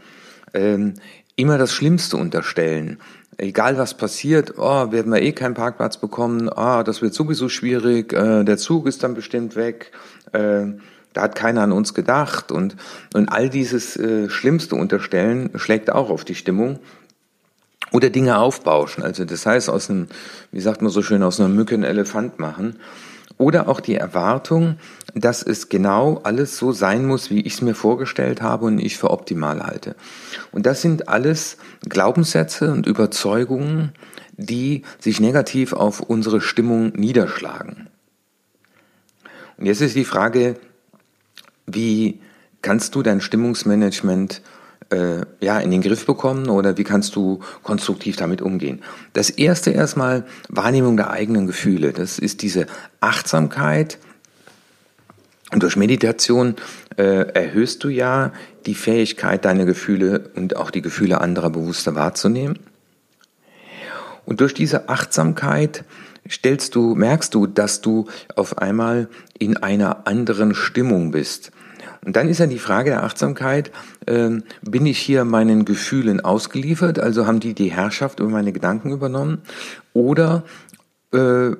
ähm, 0.54 0.94
immer 1.36 1.58
das 1.58 1.74
Schlimmste 1.74 2.18
unterstellen. 2.18 3.00
egal 3.38 3.80
was 3.80 3.96
passiert, 3.96 4.54
oh, 4.58 4.92
werden 4.92 5.12
wir 5.12 5.22
eh 5.22 5.32
keinen 5.32 5.56
Parkplatz 5.56 5.98
bekommen, 5.98 6.50
ah, 6.50 6.84
das 6.84 7.02
wird 7.02 7.16
sowieso 7.16 7.50
schwierig, 7.50 8.14
äh, 8.14 8.44
der 8.44 8.58
Zug 8.58 8.88
ist 8.88 9.02
dann 9.04 9.16
bestimmt 9.16 9.56
weg, 9.56 9.92
äh, 10.34 10.66
da 11.13 11.22
hat 11.22 11.36
keiner 11.36 11.62
an 11.62 11.72
uns 11.72 11.93
gedacht 11.93 12.51
und, 12.51 12.75
und 13.13 13.29
all 13.29 13.50
dieses 13.50 13.96
äh, 13.98 14.29
Schlimmste 14.29 14.75
unterstellen 14.75 15.51
schlägt 15.55 15.91
auch 15.91 16.10
auf 16.10 16.25
die 16.25 16.36
Stimmung. 16.36 16.79
Oder 17.91 18.10
Dinge 18.10 18.39
aufbauschen, 18.39 19.03
also 19.03 19.24
das 19.24 19.46
heißt 19.46 19.70
aus 19.70 19.89
einem, 19.89 20.08
wie 20.51 20.62
sagt 20.62 20.82
man 20.82 20.89
so 20.89 21.03
schön, 21.03 21.22
aus 21.22 21.39
einer 21.39 21.50
Mücke 21.50 21.75
einen 21.75 21.84
Elefant 21.84 22.39
machen. 22.39 22.77
Oder 23.38 23.67
auch 23.67 23.79
die 23.79 23.96
Erwartung, 23.96 24.77
dass 25.13 25.43
es 25.43 25.70
genau 25.70 26.22
alles 26.24 26.58
so 26.58 26.72
sein 26.72 27.05
muss, 27.05 27.29
wie 27.29 27.41
ich 27.41 27.53
es 27.53 27.62
mir 27.62 27.75
vorgestellt 27.75 28.41
habe 28.41 28.65
und 28.65 28.79
ich 28.79 28.98
für 28.98 29.12
optimal 29.12 29.63
halte. 29.63 29.96
Und 30.51 30.65
das 30.65 30.82
sind 30.82 31.08
alles 31.08 31.58
Glaubenssätze 31.88 32.72
und 32.72 32.88
Überzeugungen, 32.88 33.91
die 34.38 34.84
sich 35.00 35.20
negativ 35.20 35.74
auf 35.74 36.00
unsere 36.00 36.41
Stimmung 36.41 36.93
niederschlagen. 36.96 37.89
Und 39.58 39.65
jetzt 39.65 39.82
ist 39.82 39.96
die 39.96 40.05
Frage, 40.05 40.55
wie 41.65 42.22
kannst 42.62 42.96
du 42.96 43.03
dein 43.03 43.22
Stimmungsmanagement 43.22 44.41
äh, 44.89 45.22
ja, 45.39 45.60
in 45.60 45.72
den 45.72 45.82
Griff 45.82 46.05
bekommen 46.05 46.50
oder 46.50 46.77
wie 46.77 46.84
kannst 46.84 47.15
du 47.15 47.39
konstruktiv 47.62 48.15
damit 48.15 48.41
umgehen? 48.41 48.82
Das 49.13 49.29
erste 49.29 49.72
erstmal 49.72 50.25
Wahrnehmung 50.50 50.98
der 50.98 51.10
eigenen 51.12 51.48
Gefühle. 51.48 51.93
Das 51.93 52.20
ist 52.20 52.41
diese 52.41 52.67
Achtsamkeit. 53.00 53.98
Und 55.51 55.62
durch 55.62 55.75
Meditation 55.75 56.55
äh, 56.98 57.27
erhöhst 57.34 57.84
du 57.84 57.89
ja 57.89 58.34
die 58.65 58.75
Fähigkeit, 58.75 59.46
deine 59.46 59.65
Gefühle 59.65 60.32
und 60.36 60.55
auch 60.55 60.72
die 60.72 60.82
Gefühle 60.82 61.22
anderer 61.22 61.50
bewusster 61.50 61.96
wahrzunehmen. 61.96 62.60
Und 64.25 64.41
durch 64.41 64.53
diese 64.53 64.89
Achtsamkeit 64.89 65.84
stellst 66.30 66.75
du, 66.75 66.96
merkst 66.96 67.34
du, 67.34 67.48
dass 67.48 67.82
du 67.82 68.08
auf 68.36 68.58
einmal 68.58 69.10
in 69.38 69.58
einer 69.58 70.08
anderen 70.08 70.56
Stimmung 70.56 71.12
bist. 71.12 71.51
Und 72.06 72.15
dann 72.15 72.27
ist 72.27 72.39
ja 72.39 72.48
die 72.48 72.60
Frage 72.60 72.89
der 72.89 73.03
Achtsamkeit, 73.03 73.72
äh, 74.06 74.30
bin 74.62 74.86
ich 74.86 75.00
hier 75.00 75.24
meinen 75.25 75.63
Gefühlen 75.65 76.20
ausgeliefert, 76.20 77.00
also 77.00 77.27
haben 77.27 77.39
die 77.39 77.53
die 77.53 77.72
Herrschaft 77.72 78.20
über 78.20 78.30
meine 78.30 78.51
Gedanken 78.51 78.92
übernommen, 78.92 79.42
oder 79.94 80.44
äh, 81.13 81.51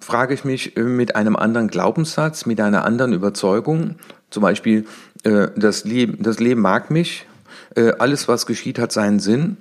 frage 0.00 0.34
ich 0.34 0.44
mich 0.44 0.76
äh, 0.76 0.82
mit 0.82 1.16
einem 1.16 1.36
anderen 1.36 1.68
Glaubenssatz, 1.68 2.46
mit 2.46 2.60
einer 2.60 2.84
anderen 2.84 3.12
Überzeugung, 3.12 3.96
zum 4.30 4.42
Beispiel, 4.42 4.86
äh, 5.24 5.48
das, 5.56 5.84
Leben, 5.84 6.22
das 6.22 6.38
Leben 6.38 6.60
mag 6.60 6.90
mich, 6.90 7.26
äh, 7.74 7.92
alles 7.98 8.28
was 8.28 8.46
geschieht 8.46 8.78
hat 8.78 8.92
seinen 8.92 9.20
Sinn, 9.20 9.58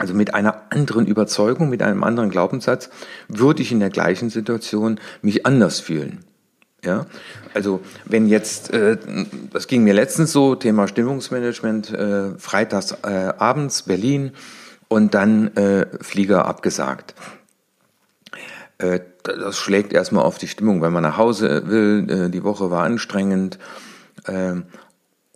also 0.00 0.14
mit 0.14 0.34
einer 0.34 0.62
anderen 0.70 1.06
Überzeugung, 1.06 1.68
mit 1.68 1.82
einem 1.82 2.02
anderen 2.04 2.30
Glaubenssatz, 2.30 2.88
würde 3.28 3.60
ich 3.60 3.70
in 3.70 3.80
der 3.80 3.90
gleichen 3.90 4.30
Situation 4.30 4.98
mich 5.20 5.44
anders 5.44 5.78
fühlen. 5.78 6.24
Ja, 6.82 7.04
also 7.52 7.80
wenn 8.06 8.26
jetzt, 8.26 8.72
äh, 8.72 8.96
das 9.52 9.66
ging 9.66 9.84
mir 9.84 9.92
letztens 9.92 10.32
so, 10.32 10.54
Thema 10.54 10.88
Stimmungsmanagement, 10.88 11.92
äh, 11.92 12.30
freitags 12.38 12.92
äh, 13.02 13.34
abends 13.36 13.82
Berlin 13.82 14.32
und 14.88 15.12
dann 15.12 15.54
äh, 15.56 15.86
Flieger 16.00 16.46
abgesagt. 16.46 17.14
Äh, 18.78 19.00
das 19.22 19.58
schlägt 19.58 19.92
erstmal 19.92 20.24
auf 20.24 20.38
die 20.38 20.48
Stimmung, 20.48 20.80
wenn 20.80 20.94
man 20.94 21.02
nach 21.02 21.18
Hause 21.18 21.64
will, 21.66 22.06
äh, 22.08 22.30
die 22.30 22.42
Woche 22.44 22.70
war 22.70 22.84
anstrengend, 22.84 23.58
äh, 24.24 24.54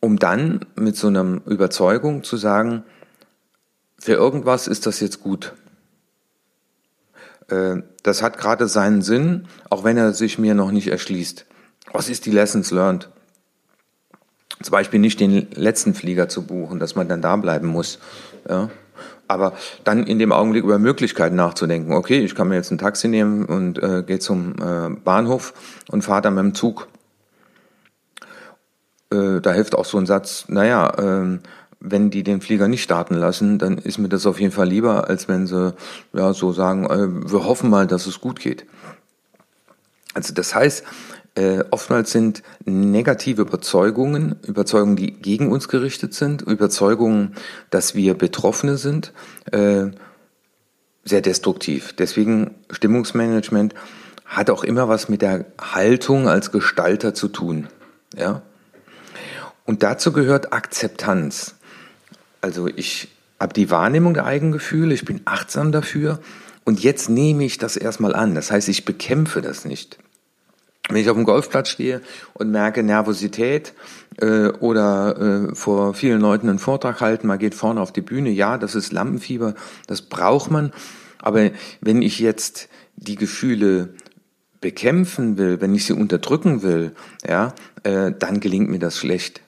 um 0.01 0.19
dann 0.19 0.61
mit 0.77 0.97
so 0.97 1.09
einer 1.09 1.43
Überzeugung 1.45 2.25
zu 2.25 2.39
sagen, 2.39 2.85
für 4.05 4.13
irgendwas 4.13 4.69
ist 4.69 4.85
das 4.85 5.01
jetzt 5.01 5.23
gut. 5.23 5.55
Äh, 7.49 7.77
das 8.03 8.21
hat 8.23 8.37
gerade 8.37 8.69
seinen 8.69 9.01
Sinn, 9.01 9.49
auch 9.71 9.83
wenn 9.83 9.97
er 9.97 10.13
sich 10.13 10.39
mir 10.39 10.55
noch 10.55 10.73
nicht 10.73 10.89
erschließt. 10.89 11.47
Was 11.91 12.11
ist 12.11 12.27
die 12.27 12.31
Lessons 12.31 12.71
learned? 12.71 13.09
Zum 14.63 14.73
Beispiel 14.73 15.01
nicht 15.01 15.21
den 15.21 15.51
letzten 15.53 15.95
Flieger 15.95 16.29
zu 16.29 16.47
buchen, 16.47 16.81
dass 16.81 16.97
man 16.97 17.09
dann 17.09 17.23
da 17.23 17.37
bleiben 17.37 17.69
muss. 17.69 17.99
Ja? 18.47 18.69
Aber 19.27 19.55
dann 19.85 20.07
in 20.07 20.19
dem 20.19 20.33
Augenblick 20.33 20.65
über 20.65 20.79
Möglichkeiten 20.79 21.37
nachzudenken. 21.37 21.95
Okay, 21.95 22.19
ich 22.19 22.35
kann 22.35 22.49
mir 22.49 22.57
jetzt 22.57 22.71
ein 22.71 22.77
Taxi 22.77 23.09
nehmen 23.09 23.47
und 23.47 23.83
äh, 23.83 24.03
gehe 24.03 24.19
zum 24.19 24.57
äh, 24.61 24.91
Bahnhof 25.03 25.55
und 25.89 26.03
fahre 26.03 26.21
dann 26.21 26.35
mit 26.35 26.45
dem 26.45 26.55
Zug. 26.55 26.89
Äh, 29.11 29.41
da 29.41 29.53
hilft 29.53 29.75
auch 29.75 29.87
so 29.87 29.97
ein 29.97 30.05
Satz, 30.05 30.45
naja, 30.49 30.91
äh, 30.99 31.39
wenn 31.85 32.11
die 32.11 32.23
den 32.23 32.41
Flieger 32.41 32.67
nicht 32.67 32.83
starten 32.83 33.15
lassen, 33.15 33.59
dann 33.59 33.79
ist 33.79 33.99
mir 33.99 34.09
das 34.09 34.27
auf 34.27 34.41
jeden 34.41 34.53
Fall 34.53 34.69
lieber, 34.69 35.09
als 35.09 35.29
wenn 35.29 35.47
sie 35.47 35.75
ja 36.13 36.33
so 36.33 36.53
sagen, 36.53 36.87
äh, 36.87 37.31
wir 37.31 37.45
hoffen 37.45 37.71
mal, 37.71 37.87
dass 37.87 38.07
es 38.07 38.21
gut 38.21 38.41
geht. 38.41 38.65
Also 40.15 40.33
das 40.33 40.55
heißt, 40.55 40.85
äh, 41.35 41.65
oftmals 41.71 42.13
sind 42.13 42.43
negative 42.65 43.43
Überzeugungen, 43.43 44.37
Überzeugungen, 44.47 44.97
die 44.97 45.13
gegen 45.13 45.51
uns 45.51 45.69
gerichtet 45.69 46.15
sind, 46.15 46.43
Überzeugungen, 46.43 47.35
dass 47.71 47.95
wir 47.95 48.15
Betroffene 48.15 48.77
sind, 48.77 49.13
äh, 49.51 49.87
sehr 51.05 51.21
destruktiv. 51.21 51.93
Deswegen 51.93 52.55
Stimmungsmanagement 52.71 53.75
hat 54.25 54.49
auch 54.49 54.65
immer 54.65 54.89
was 54.89 55.09
mit 55.09 55.21
der 55.21 55.45
Haltung 55.61 56.29
als 56.29 56.51
Gestalter 56.51 57.13
zu 57.13 57.29
tun. 57.29 57.69
Ja? 58.17 58.43
Und 59.67 59.83
dazu 59.83 60.13
gehört 60.13 60.53
Akzeptanz. 60.53 61.57
Also 62.45 62.69
ich 62.69 63.09
habe 63.41 63.55
die 63.55 63.71
Wahrnehmung 63.71 64.13
der 64.13 64.27
eigenen 64.27 64.53
Gefühle, 64.53 64.93
ich 64.93 65.07
bin 65.07 65.23
achtsam 65.25 65.73
dafür 65.73 66.21
und 66.65 66.83
jetzt 66.83 67.09
nehme 67.09 67.43
ich 67.43 67.57
das 67.57 67.75
erstmal 67.75 68.15
an. 68.15 68.35
Das 68.35 68.51
heißt, 68.51 68.69
ich 68.69 68.85
bekämpfe 68.85 69.41
das 69.41 69.65
nicht. 69.65 69.97
Wenn 70.91 70.99
ich 70.99 71.09
auf 71.09 71.17
dem 71.17 71.25
Golfplatz 71.25 71.71
stehe 71.71 72.03
und 72.35 72.51
merke 72.51 72.83
Nervosität 72.83 73.73
äh, 74.21 74.49
oder 74.49 75.49
äh, 75.49 75.55
vor 75.55 75.95
vielen 75.95 76.21
Leuten 76.21 76.51
einen 76.51 76.59
Vortrag 76.59 77.01
halten, 77.01 77.29
man 77.29 77.39
geht 77.39 77.55
vorne 77.55 77.81
auf 77.81 77.95
die 77.95 78.03
Bühne, 78.03 78.29
ja, 78.29 78.59
das 78.59 78.75
ist 78.75 78.93
Lampenfieber, 78.93 79.55
das 79.87 80.03
braucht 80.03 80.51
man. 80.51 80.71
Aber 81.21 81.49
wenn 81.81 82.03
ich 82.03 82.19
jetzt 82.19 82.69
die 82.97 83.17
Gefühle 83.17 83.95
bekämpfen 84.61 85.39
will, 85.39 85.63
wenn 85.63 85.75
ich 85.75 85.87
sie 85.87 85.95
unterdrücken 85.95 86.63
will, 86.63 86.93
ja, 87.27 87.55
äh, 87.85 88.13
dann 88.13 88.41
gelingt 88.41 88.69
mir 88.69 88.81
das 88.81 88.99
schlecht. 88.99 89.41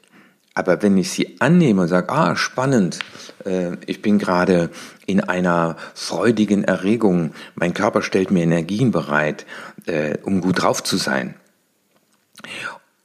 Aber 0.56 0.80
wenn 0.80 0.96
ich 0.96 1.10
sie 1.10 1.36
annehme 1.38 1.82
und 1.82 1.88
sage, 1.88 2.08
ah, 2.08 2.34
spannend, 2.34 3.00
äh, 3.44 3.76
ich 3.84 4.00
bin 4.00 4.18
gerade 4.18 4.70
in 5.04 5.20
einer 5.20 5.76
freudigen 5.92 6.64
Erregung, 6.64 7.32
mein 7.56 7.74
Körper 7.74 8.00
stellt 8.00 8.30
mir 8.30 8.42
Energien 8.42 8.90
bereit, 8.90 9.44
äh, 9.84 10.16
um 10.22 10.40
gut 10.40 10.62
drauf 10.62 10.82
zu 10.82 10.96
sein. 10.96 11.34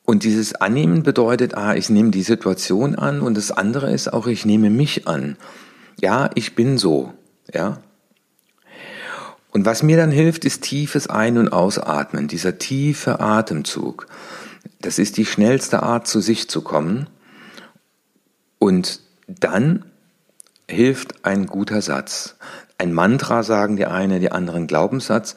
Und 0.05 0.23
dieses 0.23 0.55
Annehmen 0.55 1.03
bedeutet, 1.03 1.53
ah, 1.55 1.75
ich 1.75 1.89
nehme 1.89 2.11
die 2.11 2.23
Situation 2.23 2.95
an 2.95 3.19
und 3.19 3.35
das 3.35 3.51
andere 3.51 3.91
ist 3.91 4.13
auch, 4.13 4.27
ich 4.27 4.45
nehme 4.45 4.69
mich 4.69 5.09
an. 5.09 5.35
Ja, 5.99 6.29
ich 6.35 6.55
bin 6.55 6.77
so, 6.77 7.13
ja. 7.53 7.79
Und 9.51 9.65
was 9.65 9.83
mir 9.83 9.97
dann 9.97 10.11
hilft, 10.11 10.45
ist 10.45 10.63
tiefes 10.63 11.07
Ein- 11.07 11.37
und 11.37 11.51
Ausatmen, 11.51 12.29
dieser 12.29 12.59
tiefe 12.59 13.19
Atemzug. 13.19 14.07
Das 14.79 14.99
ist 14.99 15.17
die 15.17 15.25
schnellste 15.25 15.83
Art, 15.83 16.07
zu 16.07 16.21
sich 16.21 16.49
zu 16.49 16.61
kommen 16.61 17.07
und 18.61 18.99
dann 19.27 19.85
hilft 20.69 21.25
ein 21.25 21.47
guter 21.47 21.81
Satz. 21.81 22.35
Ein 22.77 22.93
Mantra 22.93 23.41
sagen 23.41 23.75
die 23.75 23.87
eine, 23.87 24.19
die 24.19 24.31
anderen 24.31 24.67
Glaubenssatz. 24.67 25.35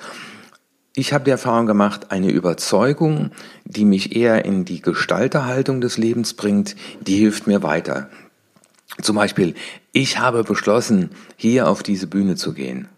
Ich 0.95 1.15
habe 1.15 1.25
die 1.25 1.31
Erfahrung 1.31 1.65
gemacht, 1.65 2.11
eine 2.11 2.31
Überzeugung, 2.31 3.31
die 3.65 3.87
mich 3.87 4.15
eher 4.15 4.45
in 4.45 4.67
die 4.67 4.83
Gestalterhaltung 4.83 5.81
des 5.81 5.97
Lebens 5.97 6.35
bringt, 6.35 6.77
die 7.01 7.17
hilft 7.17 7.47
mir 7.47 7.63
weiter. 7.63 8.11
Zum 9.01 9.17
Beispiel, 9.17 9.55
ich 9.93 10.19
habe 10.19 10.45
beschlossen, 10.45 11.09
hier 11.37 11.67
auf 11.69 11.83
diese 11.83 12.07
Bühne 12.07 12.37
zu 12.37 12.53
gehen. 12.53 12.89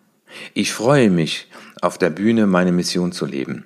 Ich 0.55 0.73
freue 0.73 1.09
mich, 1.09 1.49
auf 1.83 1.99
der 1.99 2.11
Bühne 2.11 2.49
meine 2.49 2.73
Mission 2.73 3.13
zu 3.13 3.27
leben. 3.27 3.65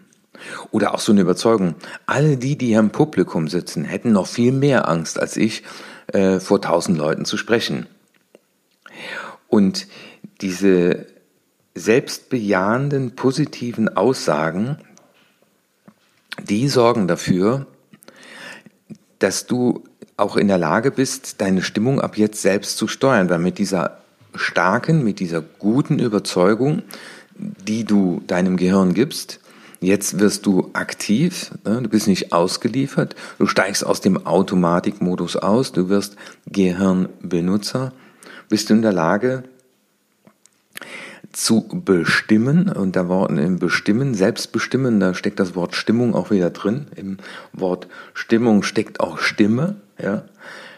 Oder 0.71 0.95
auch 0.95 1.01
so 1.01 1.13
eine 1.13 1.23
Überzeugung, 1.23 1.75
alle 2.05 2.37
die, 2.37 2.59
die 2.59 2.69
hier 2.69 2.81
im 2.81 2.91
Publikum 2.91 3.49
sitzen, 3.49 3.85
hätten 3.85 4.13
noch 4.13 4.27
viel 4.27 4.53
mehr 4.53 4.89
Angst 4.89 5.19
als 5.19 5.39
ich, 5.39 5.63
äh, 6.13 6.41
vor 6.41 6.61
tausend 6.61 6.99
Leuten 6.99 7.25
zu 7.25 7.37
sprechen. 7.37 7.87
Und 9.49 9.87
diese 10.41 11.07
selbstbejahenden, 11.75 13.17
positiven 13.17 13.97
Aussagen, 13.97 14.79
die 16.43 16.69
sorgen 16.69 17.09
dafür, 17.09 17.67
dass 19.19 19.47
du 19.47 19.85
auch 20.17 20.37
in 20.37 20.49
der 20.49 20.59
Lage 20.59 20.91
bist, 20.91 21.41
deine 21.41 21.63
Stimmung 21.63 22.01
ab 22.01 22.17
jetzt 22.17 22.43
selbst 22.43 22.77
zu 22.77 22.89
steuern, 22.89 23.31
weil 23.31 23.39
mit 23.39 23.59
dieser 23.59 23.99
starken, 24.35 25.03
mit 25.03 25.21
dieser 25.21 25.41
guten 25.41 25.99
Überzeugung, 25.99 26.83
die 27.35 27.85
du 27.85 28.23
deinem 28.27 28.57
Gehirn 28.57 28.95
gibst, 28.95 29.40
Jetzt 29.81 30.19
wirst 30.19 30.45
du 30.45 30.71
aktiv, 30.75 31.53
ne? 31.65 31.81
du 31.83 31.89
bist 31.89 32.07
nicht 32.07 32.33
ausgeliefert, 32.33 33.17
du 33.39 33.47
steigst 33.47 33.85
aus 33.85 34.01
dem 34.01 34.27
Automatikmodus 34.27 35.37
aus, 35.37 35.73
du 35.73 35.89
wirst 35.89 36.17
Gehirnbenutzer, 36.47 37.93
bist 38.51 38.69
du 38.69 38.75
in 38.75 38.83
der 38.83 38.93
Lage, 38.93 39.45
zu 41.33 41.67
bestimmen. 41.69 42.69
Und 42.69 42.97
da 42.97 43.09
Wort 43.09 43.31
im 43.31 43.59
Bestimmen, 43.59 44.15
Selbstbestimmen, 44.15 45.01
da 45.01 45.15
steckt 45.15 45.41
das 45.41 45.55
Wort 45.55 45.75
Stimmung 45.75 46.15
auch 46.15 46.31
wieder 46.31 46.51
drin. 46.51 46.87
Im 46.97 47.19
Wort 47.53 47.89
Stimmung 48.15 48.63
steckt 48.63 49.01
auch 49.01 49.19
Stimme. 49.19 49.77
Ja. 50.03 50.25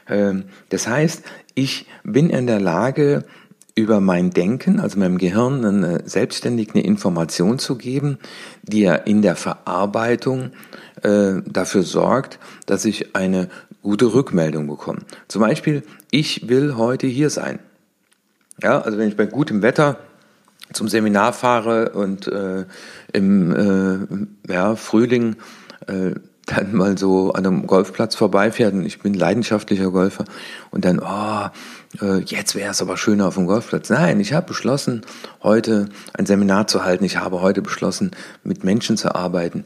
Ähm, 0.08 0.44
das 0.68 0.86
heißt, 0.86 1.22
ich 1.54 1.86
bin 2.04 2.30
in 2.30 2.46
der 2.46 2.60
Lage, 2.60 3.24
über 3.74 4.00
mein 4.00 4.30
Denken, 4.30 4.80
also 4.80 4.98
meinem 4.98 5.18
Gehirn, 5.18 5.64
eine, 5.64 6.02
selbstständig 6.04 6.74
eine 6.74 6.84
Information 6.84 7.58
zu 7.58 7.76
geben, 7.76 8.18
die 8.62 8.82
ja 8.82 8.94
in 8.94 9.22
der 9.22 9.36
Verarbeitung 9.36 10.50
äh, 11.02 11.40
dafür 11.46 11.82
sorgt, 11.82 12.38
dass 12.66 12.84
ich 12.84 13.16
eine 13.16 13.48
gute 13.82 14.12
Rückmeldung 14.12 14.66
bekomme. 14.66 15.00
Zum 15.28 15.40
Beispiel, 15.40 15.82
ich 16.10 16.48
will 16.48 16.76
heute 16.76 17.06
hier 17.06 17.30
sein. 17.30 17.58
Ja, 18.62 18.80
also 18.80 18.98
wenn 18.98 19.08
ich 19.08 19.16
bei 19.16 19.26
gutem 19.26 19.62
Wetter 19.62 19.98
zum 20.72 20.88
Seminar 20.88 21.32
fahre 21.32 21.90
und 21.90 22.28
äh, 22.28 22.64
im 23.12 24.36
äh, 24.48 24.52
ja, 24.52 24.76
Frühling 24.76 25.36
äh, 25.86 26.12
dann 26.54 26.74
mal 26.74 26.98
so 26.98 27.32
an 27.32 27.46
einem 27.46 27.66
Golfplatz 27.66 28.14
vorbeifährt 28.14 28.74
und 28.74 28.84
ich 28.84 29.00
bin 29.00 29.14
leidenschaftlicher 29.14 29.90
Golfer 29.90 30.24
und 30.70 30.84
dann, 30.84 31.00
oh, 31.00 32.04
äh, 32.04 32.20
jetzt 32.20 32.54
wäre 32.54 32.70
es 32.70 32.82
aber 32.82 32.96
schöner 32.96 33.28
auf 33.28 33.34
dem 33.34 33.46
Golfplatz. 33.46 33.90
Nein, 33.90 34.20
ich 34.20 34.32
habe 34.32 34.46
beschlossen, 34.46 35.02
heute 35.42 35.88
ein 36.14 36.26
Seminar 36.26 36.66
zu 36.66 36.84
halten. 36.84 37.04
Ich 37.04 37.18
habe 37.18 37.40
heute 37.40 37.62
beschlossen, 37.62 38.12
mit 38.44 38.64
Menschen 38.64 38.96
zu 38.96 39.14
arbeiten. 39.14 39.64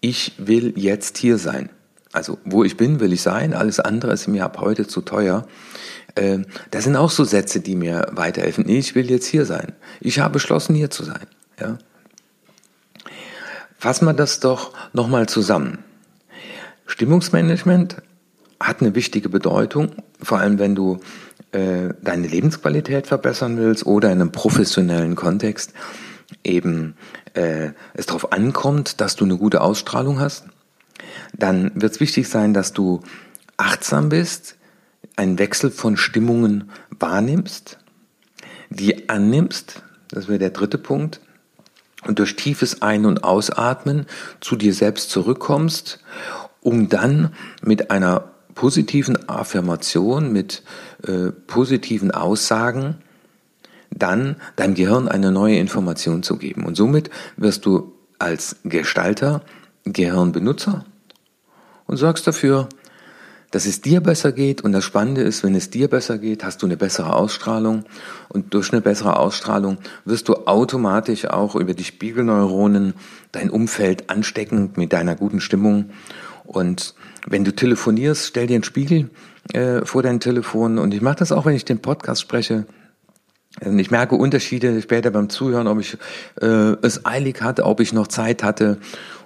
Ich 0.00 0.34
will 0.38 0.74
jetzt 0.76 1.18
hier 1.18 1.38
sein. 1.38 1.70
Also 2.12 2.38
wo 2.44 2.62
ich 2.64 2.76
bin, 2.76 3.00
will 3.00 3.12
ich 3.12 3.22
sein. 3.22 3.54
Alles 3.54 3.80
andere 3.80 4.12
ist 4.12 4.28
mir 4.28 4.44
ab 4.44 4.58
heute 4.60 4.86
zu 4.86 5.00
teuer. 5.00 5.46
Äh, 6.14 6.40
das 6.70 6.84
sind 6.84 6.96
auch 6.96 7.10
so 7.10 7.24
Sätze, 7.24 7.60
die 7.60 7.76
mir 7.76 8.08
weiterhelfen. 8.12 8.68
Ich 8.68 8.94
will 8.94 9.10
jetzt 9.10 9.26
hier 9.26 9.46
sein. 9.46 9.72
Ich 10.00 10.18
habe 10.18 10.34
beschlossen, 10.34 10.74
hier 10.74 10.90
zu 10.90 11.04
sein. 11.04 11.26
Ja. 11.58 11.78
Fassen 13.78 14.04
wir 14.04 14.12
das 14.12 14.40
doch 14.40 14.72
nochmal 14.92 15.28
zusammen. 15.28 15.78
Stimmungsmanagement 16.86 18.02
hat 18.60 18.80
eine 18.80 18.94
wichtige 18.94 19.28
Bedeutung, 19.28 19.92
vor 20.22 20.38
allem 20.38 20.58
wenn 20.58 20.74
du 20.74 21.00
äh, 21.52 21.94
deine 22.02 22.26
Lebensqualität 22.26 23.06
verbessern 23.06 23.56
willst 23.58 23.86
oder 23.86 24.10
in 24.10 24.20
einem 24.20 24.32
professionellen 24.32 25.16
Kontext 25.16 25.72
eben 26.44 26.94
äh, 27.34 27.70
es 27.94 28.06
darauf 28.06 28.32
ankommt, 28.32 29.00
dass 29.00 29.16
du 29.16 29.24
eine 29.24 29.36
gute 29.36 29.60
Ausstrahlung 29.60 30.20
hast. 30.20 30.46
Dann 31.36 31.72
wird 31.74 31.92
es 31.92 32.00
wichtig 32.00 32.28
sein, 32.28 32.54
dass 32.54 32.72
du 32.72 33.02
achtsam 33.56 34.08
bist, 34.08 34.56
einen 35.16 35.38
Wechsel 35.38 35.70
von 35.70 35.96
Stimmungen 35.96 36.70
wahrnimmst, 36.98 37.78
die 38.70 39.08
annimmst, 39.08 39.82
das 40.08 40.28
wäre 40.28 40.38
der 40.38 40.50
dritte 40.50 40.78
Punkt, 40.78 41.20
und 42.04 42.18
durch 42.18 42.34
tiefes 42.36 42.82
Ein- 42.82 43.06
und 43.06 43.22
Ausatmen 43.22 44.06
zu 44.40 44.56
dir 44.56 44.74
selbst 44.74 45.10
zurückkommst 45.10 46.00
um 46.62 46.88
dann 46.88 47.32
mit 47.62 47.90
einer 47.90 48.30
positiven 48.54 49.28
Affirmation, 49.28 50.32
mit 50.32 50.62
äh, 51.06 51.30
positiven 51.46 52.10
Aussagen, 52.10 52.96
dann 53.90 54.36
deinem 54.56 54.74
Gehirn 54.74 55.08
eine 55.08 55.32
neue 55.32 55.56
Information 55.56 56.22
zu 56.22 56.36
geben. 56.36 56.64
Und 56.64 56.76
somit 56.76 57.10
wirst 57.36 57.66
du 57.66 57.92
als 58.18 58.56
Gestalter 58.64 59.42
Gehirnbenutzer 59.84 60.84
und 61.86 61.96
sorgst 61.96 62.26
dafür, 62.26 62.68
dass 63.52 63.66
es 63.66 63.82
dir 63.82 64.00
besser 64.00 64.32
geht. 64.32 64.62
Und 64.62 64.72
das 64.72 64.84
Spannende 64.84 65.20
ist, 65.22 65.44
wenn 65.44 65.54
es 65.54 65.70
dir 65.70 65.88
besser 65.88 66.18
geht, 66.18 66.42
hast 66.42 66.62
du 66.62 66.66
eine 66.66 66.76
bessere 66.76 67.14
Ausstrahlung. 67.14 67.84
Und 68.28 68.54
durch 68.54 68.72
eine 68.72 68.80
bessere 68.80 69.18
Ausstrahlung 69.18 69.78
wirst 70.04 70.28
du 70.28 70.34
automatisch 70.46 71.26
auch 71.26 71.54
über 71.54 71.74
die 71.74 71.84
Spiegelneuronen 71.84 72.94
dein 73.30 73.50
Umfeld 73.50 74.08
anstecken 74.08 74.70
mit 74.76 74.92
deiner 74.92 75.14
guten 75.14 75.40
Stimmung. 75.40 75.90
Und 76.52 76.94
wenn 77.26 77.44
du 77.44 77.54
telefonierst, 77.54 78.26
stell 78.26 78.46
dir 78.46 78.54
einen 78.54 78.64
Spiegel 78.64 79.10
äh, 79.52 79.84
vor 79.84 80.02
dein 80.02 80.20
Telefon. 80.20 80.78
Und 80.78 80.94
ich 80.94 81.00
mache 81.00 81.16
das 81.16 81.32
auch, 81.32 81.46
wenn 81.46 81.56
ich 81.56 81.64
den 81.64 81.80
Podcast 81.80 82.20
spreche. 82.20 82.66
Und 83.60 83.78
ich 83.78 83.90
merke 83.90 84.14
Unterschiede 84.14 84.80
später 84.80 85.10
beim 85.10 85.28
Zuhören, 85.28 85.66
ob 85.66 85.80
ich 85.80 85.98
äh, 86.40 86.46
es 86.82 87.04
eilig 87.04 87.42
hatte, 87.42 87.64
ob 87.64 87.80
ich 87.80 87.92
noch 87.92 88.06
Zeit 88.06 88.42
hatte 88.42 88.78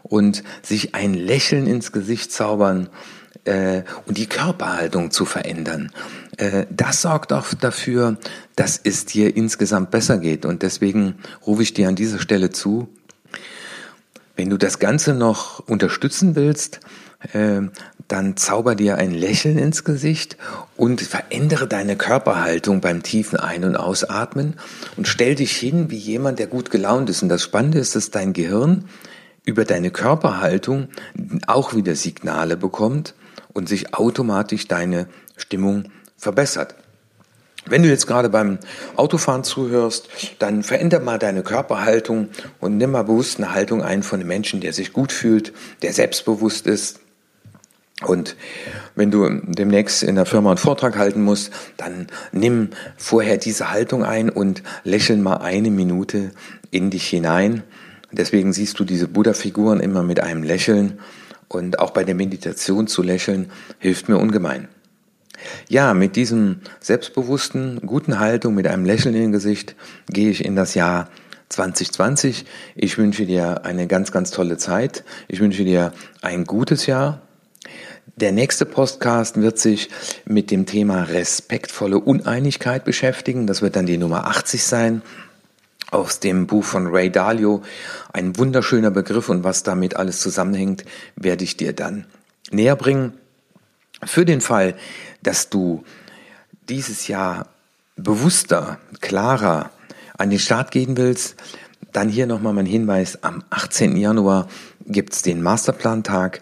und 0.02 0.42
sich 0.62 0.94
ein 0.94 1.14
Lächeln 1.14 1.66
ins 1.66 1.92
Gesicht 1.92 2.32
zaubern 2.32 2.88
äh, 3.44 3.82
und 4.06 4.18
die 4.18 4.26
Körperhaltung 4.26 5.10
zu 5.10 5.24
verändern. 5.24 5.92
Äh, 6.38 6.66
das 6.70 7.02
sorgt 7.02 7.32
auch 7.32 7.54
dafür, 7.54 8.16
dass 8.56 8.80
es 8.82 9.04
dir 9.04 9.36
insgesamt 9.36 9.90
besser 9.90 10.18
geht. 10.18 10.44
Und 10.44 10.62
deswegen 10.62 11.16
rufe 11.46 11.62
ich 11.62 11.72
dir 11.72 11.88
an 11.88 11.94
dieser 11.94 12.18
Stelle 12.18 12.50
zu, 12.50 12.88
wenn 14.36 14.50
du 14.50 14.56
das 14.58 14.78
Ganze 14.78 15.14
noch 15.14 15.60
unterstützen 15.60 16.36
willst, 16.36 16.80
ähm, 17.34 17.72
dann 18.08 18.36
zauber 18.36 18.74
dir 18.74 18.96
ein 18.98 19.10
Lächeln 19.10 19.58
ins 19.58 19.82
Gesicht 19.82 20.36
und 20.76 21.00
verändere 21.00 21.66
deine 21.66 21.96
Körperhaltung 21.96 22.80
beim 22.80 23.02
tiefen 23.02 23.38
Ein- 23.38 23.64
und 23.64 23.76
Ausatmen 23.76 24.54
und 24.96 25.08
stell 25.08 25.34
dich 25.34 25.56
hin 25.56 25.90
wie 25.90 25.96
jemand, 25.96 26.38
der 26.38 26.46
gut 26.46 26.70
gelaunt 26.70 27.10
ist. 27.10 27.22
Und 27.22 27.28
das 27.28 27.42
Spannende 27.42 27.78
ist, 27.78 27.96
dass 27.96 28.10
dein 28.10 28.32
Gehirn 28.32 28.84
über 29.44 29.64
deine 29.64 29.90
Körperhaltung 29.90 30.88
auch 31.46 31.74
wieder 31.74 31.96
Signale 31.96 32.56
bekommt 32.56 33.14
und 33.52 33.68
sich 33.68 33.94
automatisch 33.94 34.68
deine 34.68 35.08
Stimmung 35.36 35.84
verbessert. 36.16 36.74
Wenn 37.68 37.82
du 37.82 37.88
jetzt 37.88 38.06
gerade 38.06 38.28
beim 38.28 38.58
Autofahren 38.94 39.42
zuhörst, 39.44 40.08
dann 40.38 40.62
veränder 40.62 41.00
mal 41.00 41.18
deine 41.18 41.42
Körperhaltung 41.42 42.28
und 42.60 42.76
nimm 42.76 42.92
mal 42.92 43.02
bewusst 43.02 43.38
eine 43.38 43.52
Haltung 43.52 43.82
ein 43.82 44.02
von 44.02 44.20
einem 44.20 44.28
Menschen, 44.28 44.60
der 44.60 44.72
sich 44.72 44.92
gut 44.92 45.12
fühlt, 45.12 45.52
der 45.82 45.92
selbstbewusst 45.92 46.66
ist, 46.66 47.00
und 48.02 48.36
wenn 48.94 49.10
du 49.10 49.26
demnächst 49.46 50.02
in 50.02 50.16
der 50.16 50.26
Firma 50.26 50.50
einen 50.50 50.58
Vortrag 50.58 50.98
halten 50.98 51.22
musst, 51.22 51.50
dann 51.78 52.08
nimm 52.30 52.70
vorher 52.98 53.38
diese 53.38 53.70
Haltung 53.70 54.04
ein 54.04 54.28
und 54.28 54.62
lächel 54.84 55.16
mal 55.16 55.36
eine 55.36 55.70
Minute 55.70 56.32
in 56.70 56.90
dich 56.90 57.08
hinein. 57.08 57.62
Deswegen 58.12 58.52
siehst 58.52 58.78
du 58.78 58.84
diese 58.84 59.08
Buddha-Figuren 59.08 59.80
immer 59.80 60.02
mit 60.02 60.20
einem 60.20 60.42
Lächeln 60.42 60.98
und 61.48 61.78
auch 61.78 61.90
bei 61.90 62.04
der 62.04 62.14
Meditation 62.14 62.86
zu 62.86 63.02
lächeln 63.02 63.50
hilft 63.78 64.10
mir 64.10 64.18
ungemein. 64.18 64.68
Ja, 65.68 65.94
mit 65.94 66.16
diesem 66.16 66.60
selbstbewussten, 66.80 67.80
guten 67.84 68.18
Haltung, 68.18 68.54
mit 68.54 68.66
einem 68.66 68.84
Lächeln 68.84 69.14
im 69.14 69.32
Gesicht 69.32 69.76
gehe 70.08 70.30
ich 70.30 70.44
in 70.44 70.56
das 70.56 70.74
Jahr 70.74 71.08
2020. 71.48 72.44
Ich 72.74 72.98
wünsche 72.98 73.26
dir 73.26 73.64
eine 73.64 73.86
ganz, 73.86 74.12
ganz 74.12 74.30
tolle 74.30 74.56
Zeit. 74.56 75.04
Ich 75.28 75.40
wünsche 75.40 75.64
dir 75.64 75.92
ein 76.22 76.44
gutes 76.44 76.86
Jahr 76.86 77.22
der 78.18 78.32
nächste 78.32 78.64
Podcast 78.64 79.38
wird 79.40 79.58
sich 79.58 79.90
mit 80.24 80.50
dem 80.50 80.64
Thema 80.64 81.02
respektvolle 81.02 81.98
Uneinigkeit 81.98 82.84
beschäftigen. 82.84 83.46
Das 83.46 83.60
wird 83.60 83.76
dann 83.76 83.84
die 83.84 83.98
Nummer 83.98 84.26
80 84.26 84.64
sein. 84.64 85.02
Aus 85.90 86.18
dem 86.18 86.46
Buch 86.46 86.64
von 86.64 86.86
Ray 86.86 87.10
Dalio. 87.10 87.62
Ein 88.14 88.38
wunderschöner 88.38 88.90
Begriff 88.90 89.28
und 89.28 89.44
was 89.44 89.64
damit 89.64 89.96
alles 89.96 90.20
zusammenhängt, 90.20 90.86
werde 91.14 91.44
ich 91.44 91.58
dir 91.58 91.74
dann 91.74 92.06
näher 92.50 92.74
bringen. 92.74 93.12
Für 94.04 94.24
den 94.24 94.40
Fall, 94.40 94.74
dass 95.22 95.48
du 95.48 95.84
dieses 96.68 97.08
Jahr 97.08 97.48
bewusster, 97.96 98.78
klarer 99.00 99.70
an 100.18 100.30
den 100.30 100.38
Start 100.38 100.70
gehen 100.70 100.96
willst, 100.96 101.36
dann 101.92 102.08
hier 102.08 102.26
nochmal 102.26 102.52
mein 102.52 102.66
Hinweis. 102.66 103.22
Am 103.22 103.42
18. 103.50 103.96
Januar 103.96 104.48
gibt's 104.86 105.22
den 105.22 105.42
Masterplan-Tag. 105.42 106.40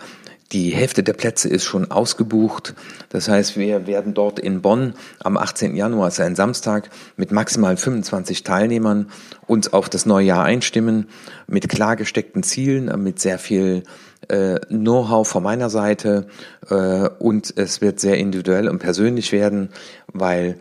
Die 0.52 0.70
Hälfte 0.70 1.02
der 1.02 1.14
Plätze 1.14 1.48
ist 1.48 1.64
schon 1.64 1.90
ausgebucht. 1.90 2.74
Das 3.08 3.28
heißt, 3.28 3.56
wir 3.56 3.86
werden 3.86 4.14
dort 4.14 4.38
in 4.38 4.62
Bonn 4.62 4.94
am 5.20 5.36
18. 5.36 5.74
Januar, 5.74 6.08
ist 6.08 6.20
ein 6.20 6.36
Samstag, 6.36 6.90
mit 7.16 7.32
maximal 7.32 7.76
25 7.76 8.42
Teilnehmern 8.42 9.10
uns 9.46 9.72
auf 9.72 9.88
das 9.88 10.06
neue 10.06 10.26
Jahr 10.26 10.44
einstimmen, 10.44 11.08
mit 11.46 11.68
klar 11.68 11.96
gesteckten 11.96 12.42
Zielen, 12.42 13.02
mit 13.02 13.20
sehr 13.20 13.38
viel 13.38 13.84
äh, 14.28 14.60
Know-how 14.68 15.26
von 15.26 15.42
meiner 15.42 15.70
Seite 15.70 16.26
äh, 16.68 17.08
und 17.18 17.52
es 17.56 17.80
wird 17.80 18.00
sehr 18.00 18.18
individuell 18.18 18.68
und 18.68 18.78
persönlich 18.78 19.32
werden, 19.32 19.70
weil 20.12 20.58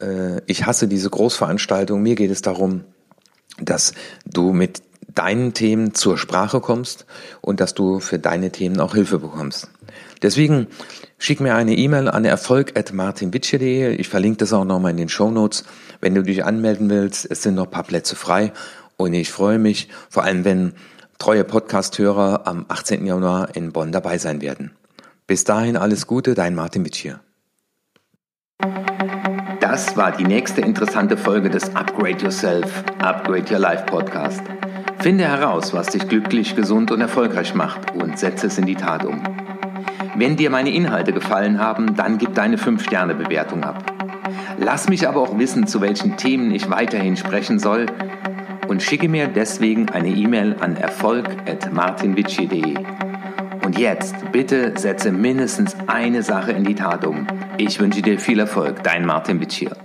äh, 0.00 0.40
ich 0.46 0.66
hasse 0.66 0.88
diese 0.88 1.10
Großveranstaltung. 1.10 2.02
Mir 2.02 2.14
geht 2.14 2.30
es 2.30 2.42
darum, 2.42 2.84
dass 3.60 3.92
du 4.26 4.52
mit 4.52 4.82
deinen 5.14 5.54
Themen 5.54 5.94
zur 5.94 6.18
Sprache 6.18 6.60
kommst 6.60 7.06
und 7.40 7.60
dass 7.60 7.74
du 7.74 8.00
für 8.00 8.18
deine 8.18 8.50
Themen 8.50 8.80
auch 8.80 8.94
Hilfe 8.94 9.18
bekommst. 9.18 9.68
Deswegen 10.22 10.66
schick 11.18 11.40
mir 11.40 11.54
eine 11.54 11.76
E-Mail 11.76 12.08
an 12.08 12.24
erfolg.martinwitsche.de. 12.24 13.94
Ich 13.94 14.08
verlinke 14.08 14.38
das 14.38 14.52
auch 14.52 14.64
nochmal 14.64 14.90
in 14.92 14.96
den 14.96 15.08
Show 15.08 15.30
Notes. 15.30 15.64
Wenn 16.00 16.14
du 16.14 16.22
dich 16.22 16.44
anmelden 16.44 16.90
willst, 16.90 17.30
es 17.30 17.42
sind 17.42 17.54
noch 17.54 17.70
paar 17.70 17.84
Plätze 17.84 18.16
frei 18.16 18.52
und 18.96 19.14
ich 19.14 19.30
freue 19.30 19.58
mich, 19.58 19.88
vor 20.08 20.24
allem 20.24 20.44
wenn 20.44 20.72
treue 21.18 21.44
Podcast-Hörer 21.44 22.46
am 22.46 22.66
18. 22.68 23.06
Januar 23.06 23.54
in 23.56 23.72
Bonn 23.72 23.92
dabei 23.92 24.18
sein 24.18 24.40
werden. 24.40 24.72
Bis 25.26 25.44
dahin 25.44 25.76
alles 25.76 26.06
Gute, 26.06 26.34
dein 26.34 26.54
Martin 26.54 26.84
Witsch 26.84 26.98
hier. 26.98 27.20
Das 29.60 29.96
war 29.96 30.12
die 30.12 30.24
nächste 30.24 30.60
interessante 30.60 31.16
Folge 31.16 31.50
des 31.50 31.74
Upgrade 31.74 32.18
Yourself, 32.22 32.84
Upgrade 32.98 33.52
Your 33.52 33.58
Life 33.58 33.84
Podcast. 33.86 34.42
Finde 34.98 35.24
heraus, 35.24 35.72
was 35.72 35.88
dich 35.88 36.08
glücklich, 36.08 36.54
gesund 36.56 36.90
und 36.90 37.00
erfolgreich 37.00 37.54
macht 37.54 37.94
und 37.94 38.18
setze 38.18 38.46
es 38.48 38.58
in 38.58 38.66
die 38.66 38.76
Tat 38.76 39.04
um. 39.04 39.22
Wenn 40.16 40.36
dir 40.36 40.50
meine 40.50 40.70
Inhalte 40.70 41.12
gefallen 41.12 41.58
haben, 41.58 41.96
dann 41.96 42.18
gib 42.18 42.34
deine 42.34 42.56
5-Sterne-Bewertung 42.56 43.64
ab. 43.64 43.84
Lass 44.58 44.88
mich 44.88 45.08
aber 45.08 45.20
auch 45.20 45.38
wissen, 45.38 45.66
zu 45.66 45.80
welchen 45.80 46.16
Themen 46.16 46.52
ich 46.52 46.70
weiterhin 46.70 47.16
sprechen 47.16 47.58
soll 47.58 47.86
und 48.74 48.82
schicke 48.82 49.08
mir 49.08 49.28
deswegen 49.28 49.88
eine 49.90 50.08
E-Mail 50.08 50.56
an 50.58 50.76
erfolg.martinwitschi.de. 50.76 52.74
Und 53.64 53.78
jetzt 53.78 54.16
bitte 54.32 54.76
setze 54.76 55.12
mindestens 55.12 55.76
eine 55.86 56.24
Sache 56.24 56.50
in 56.50 56.64
die 56.64 56.74
Tat 56.74 57.06
um. 57.06 57.24
Ich 57.56 57.78
wünsche 57.78 58.02
dir 58.02 58.18
viel 58.18 58.40
Erfolg, 58.40 58.82
dein 58.82 59.06
Martin 59.06 59.40
Witsch 59.40 59.58
hier. 59.58 59.76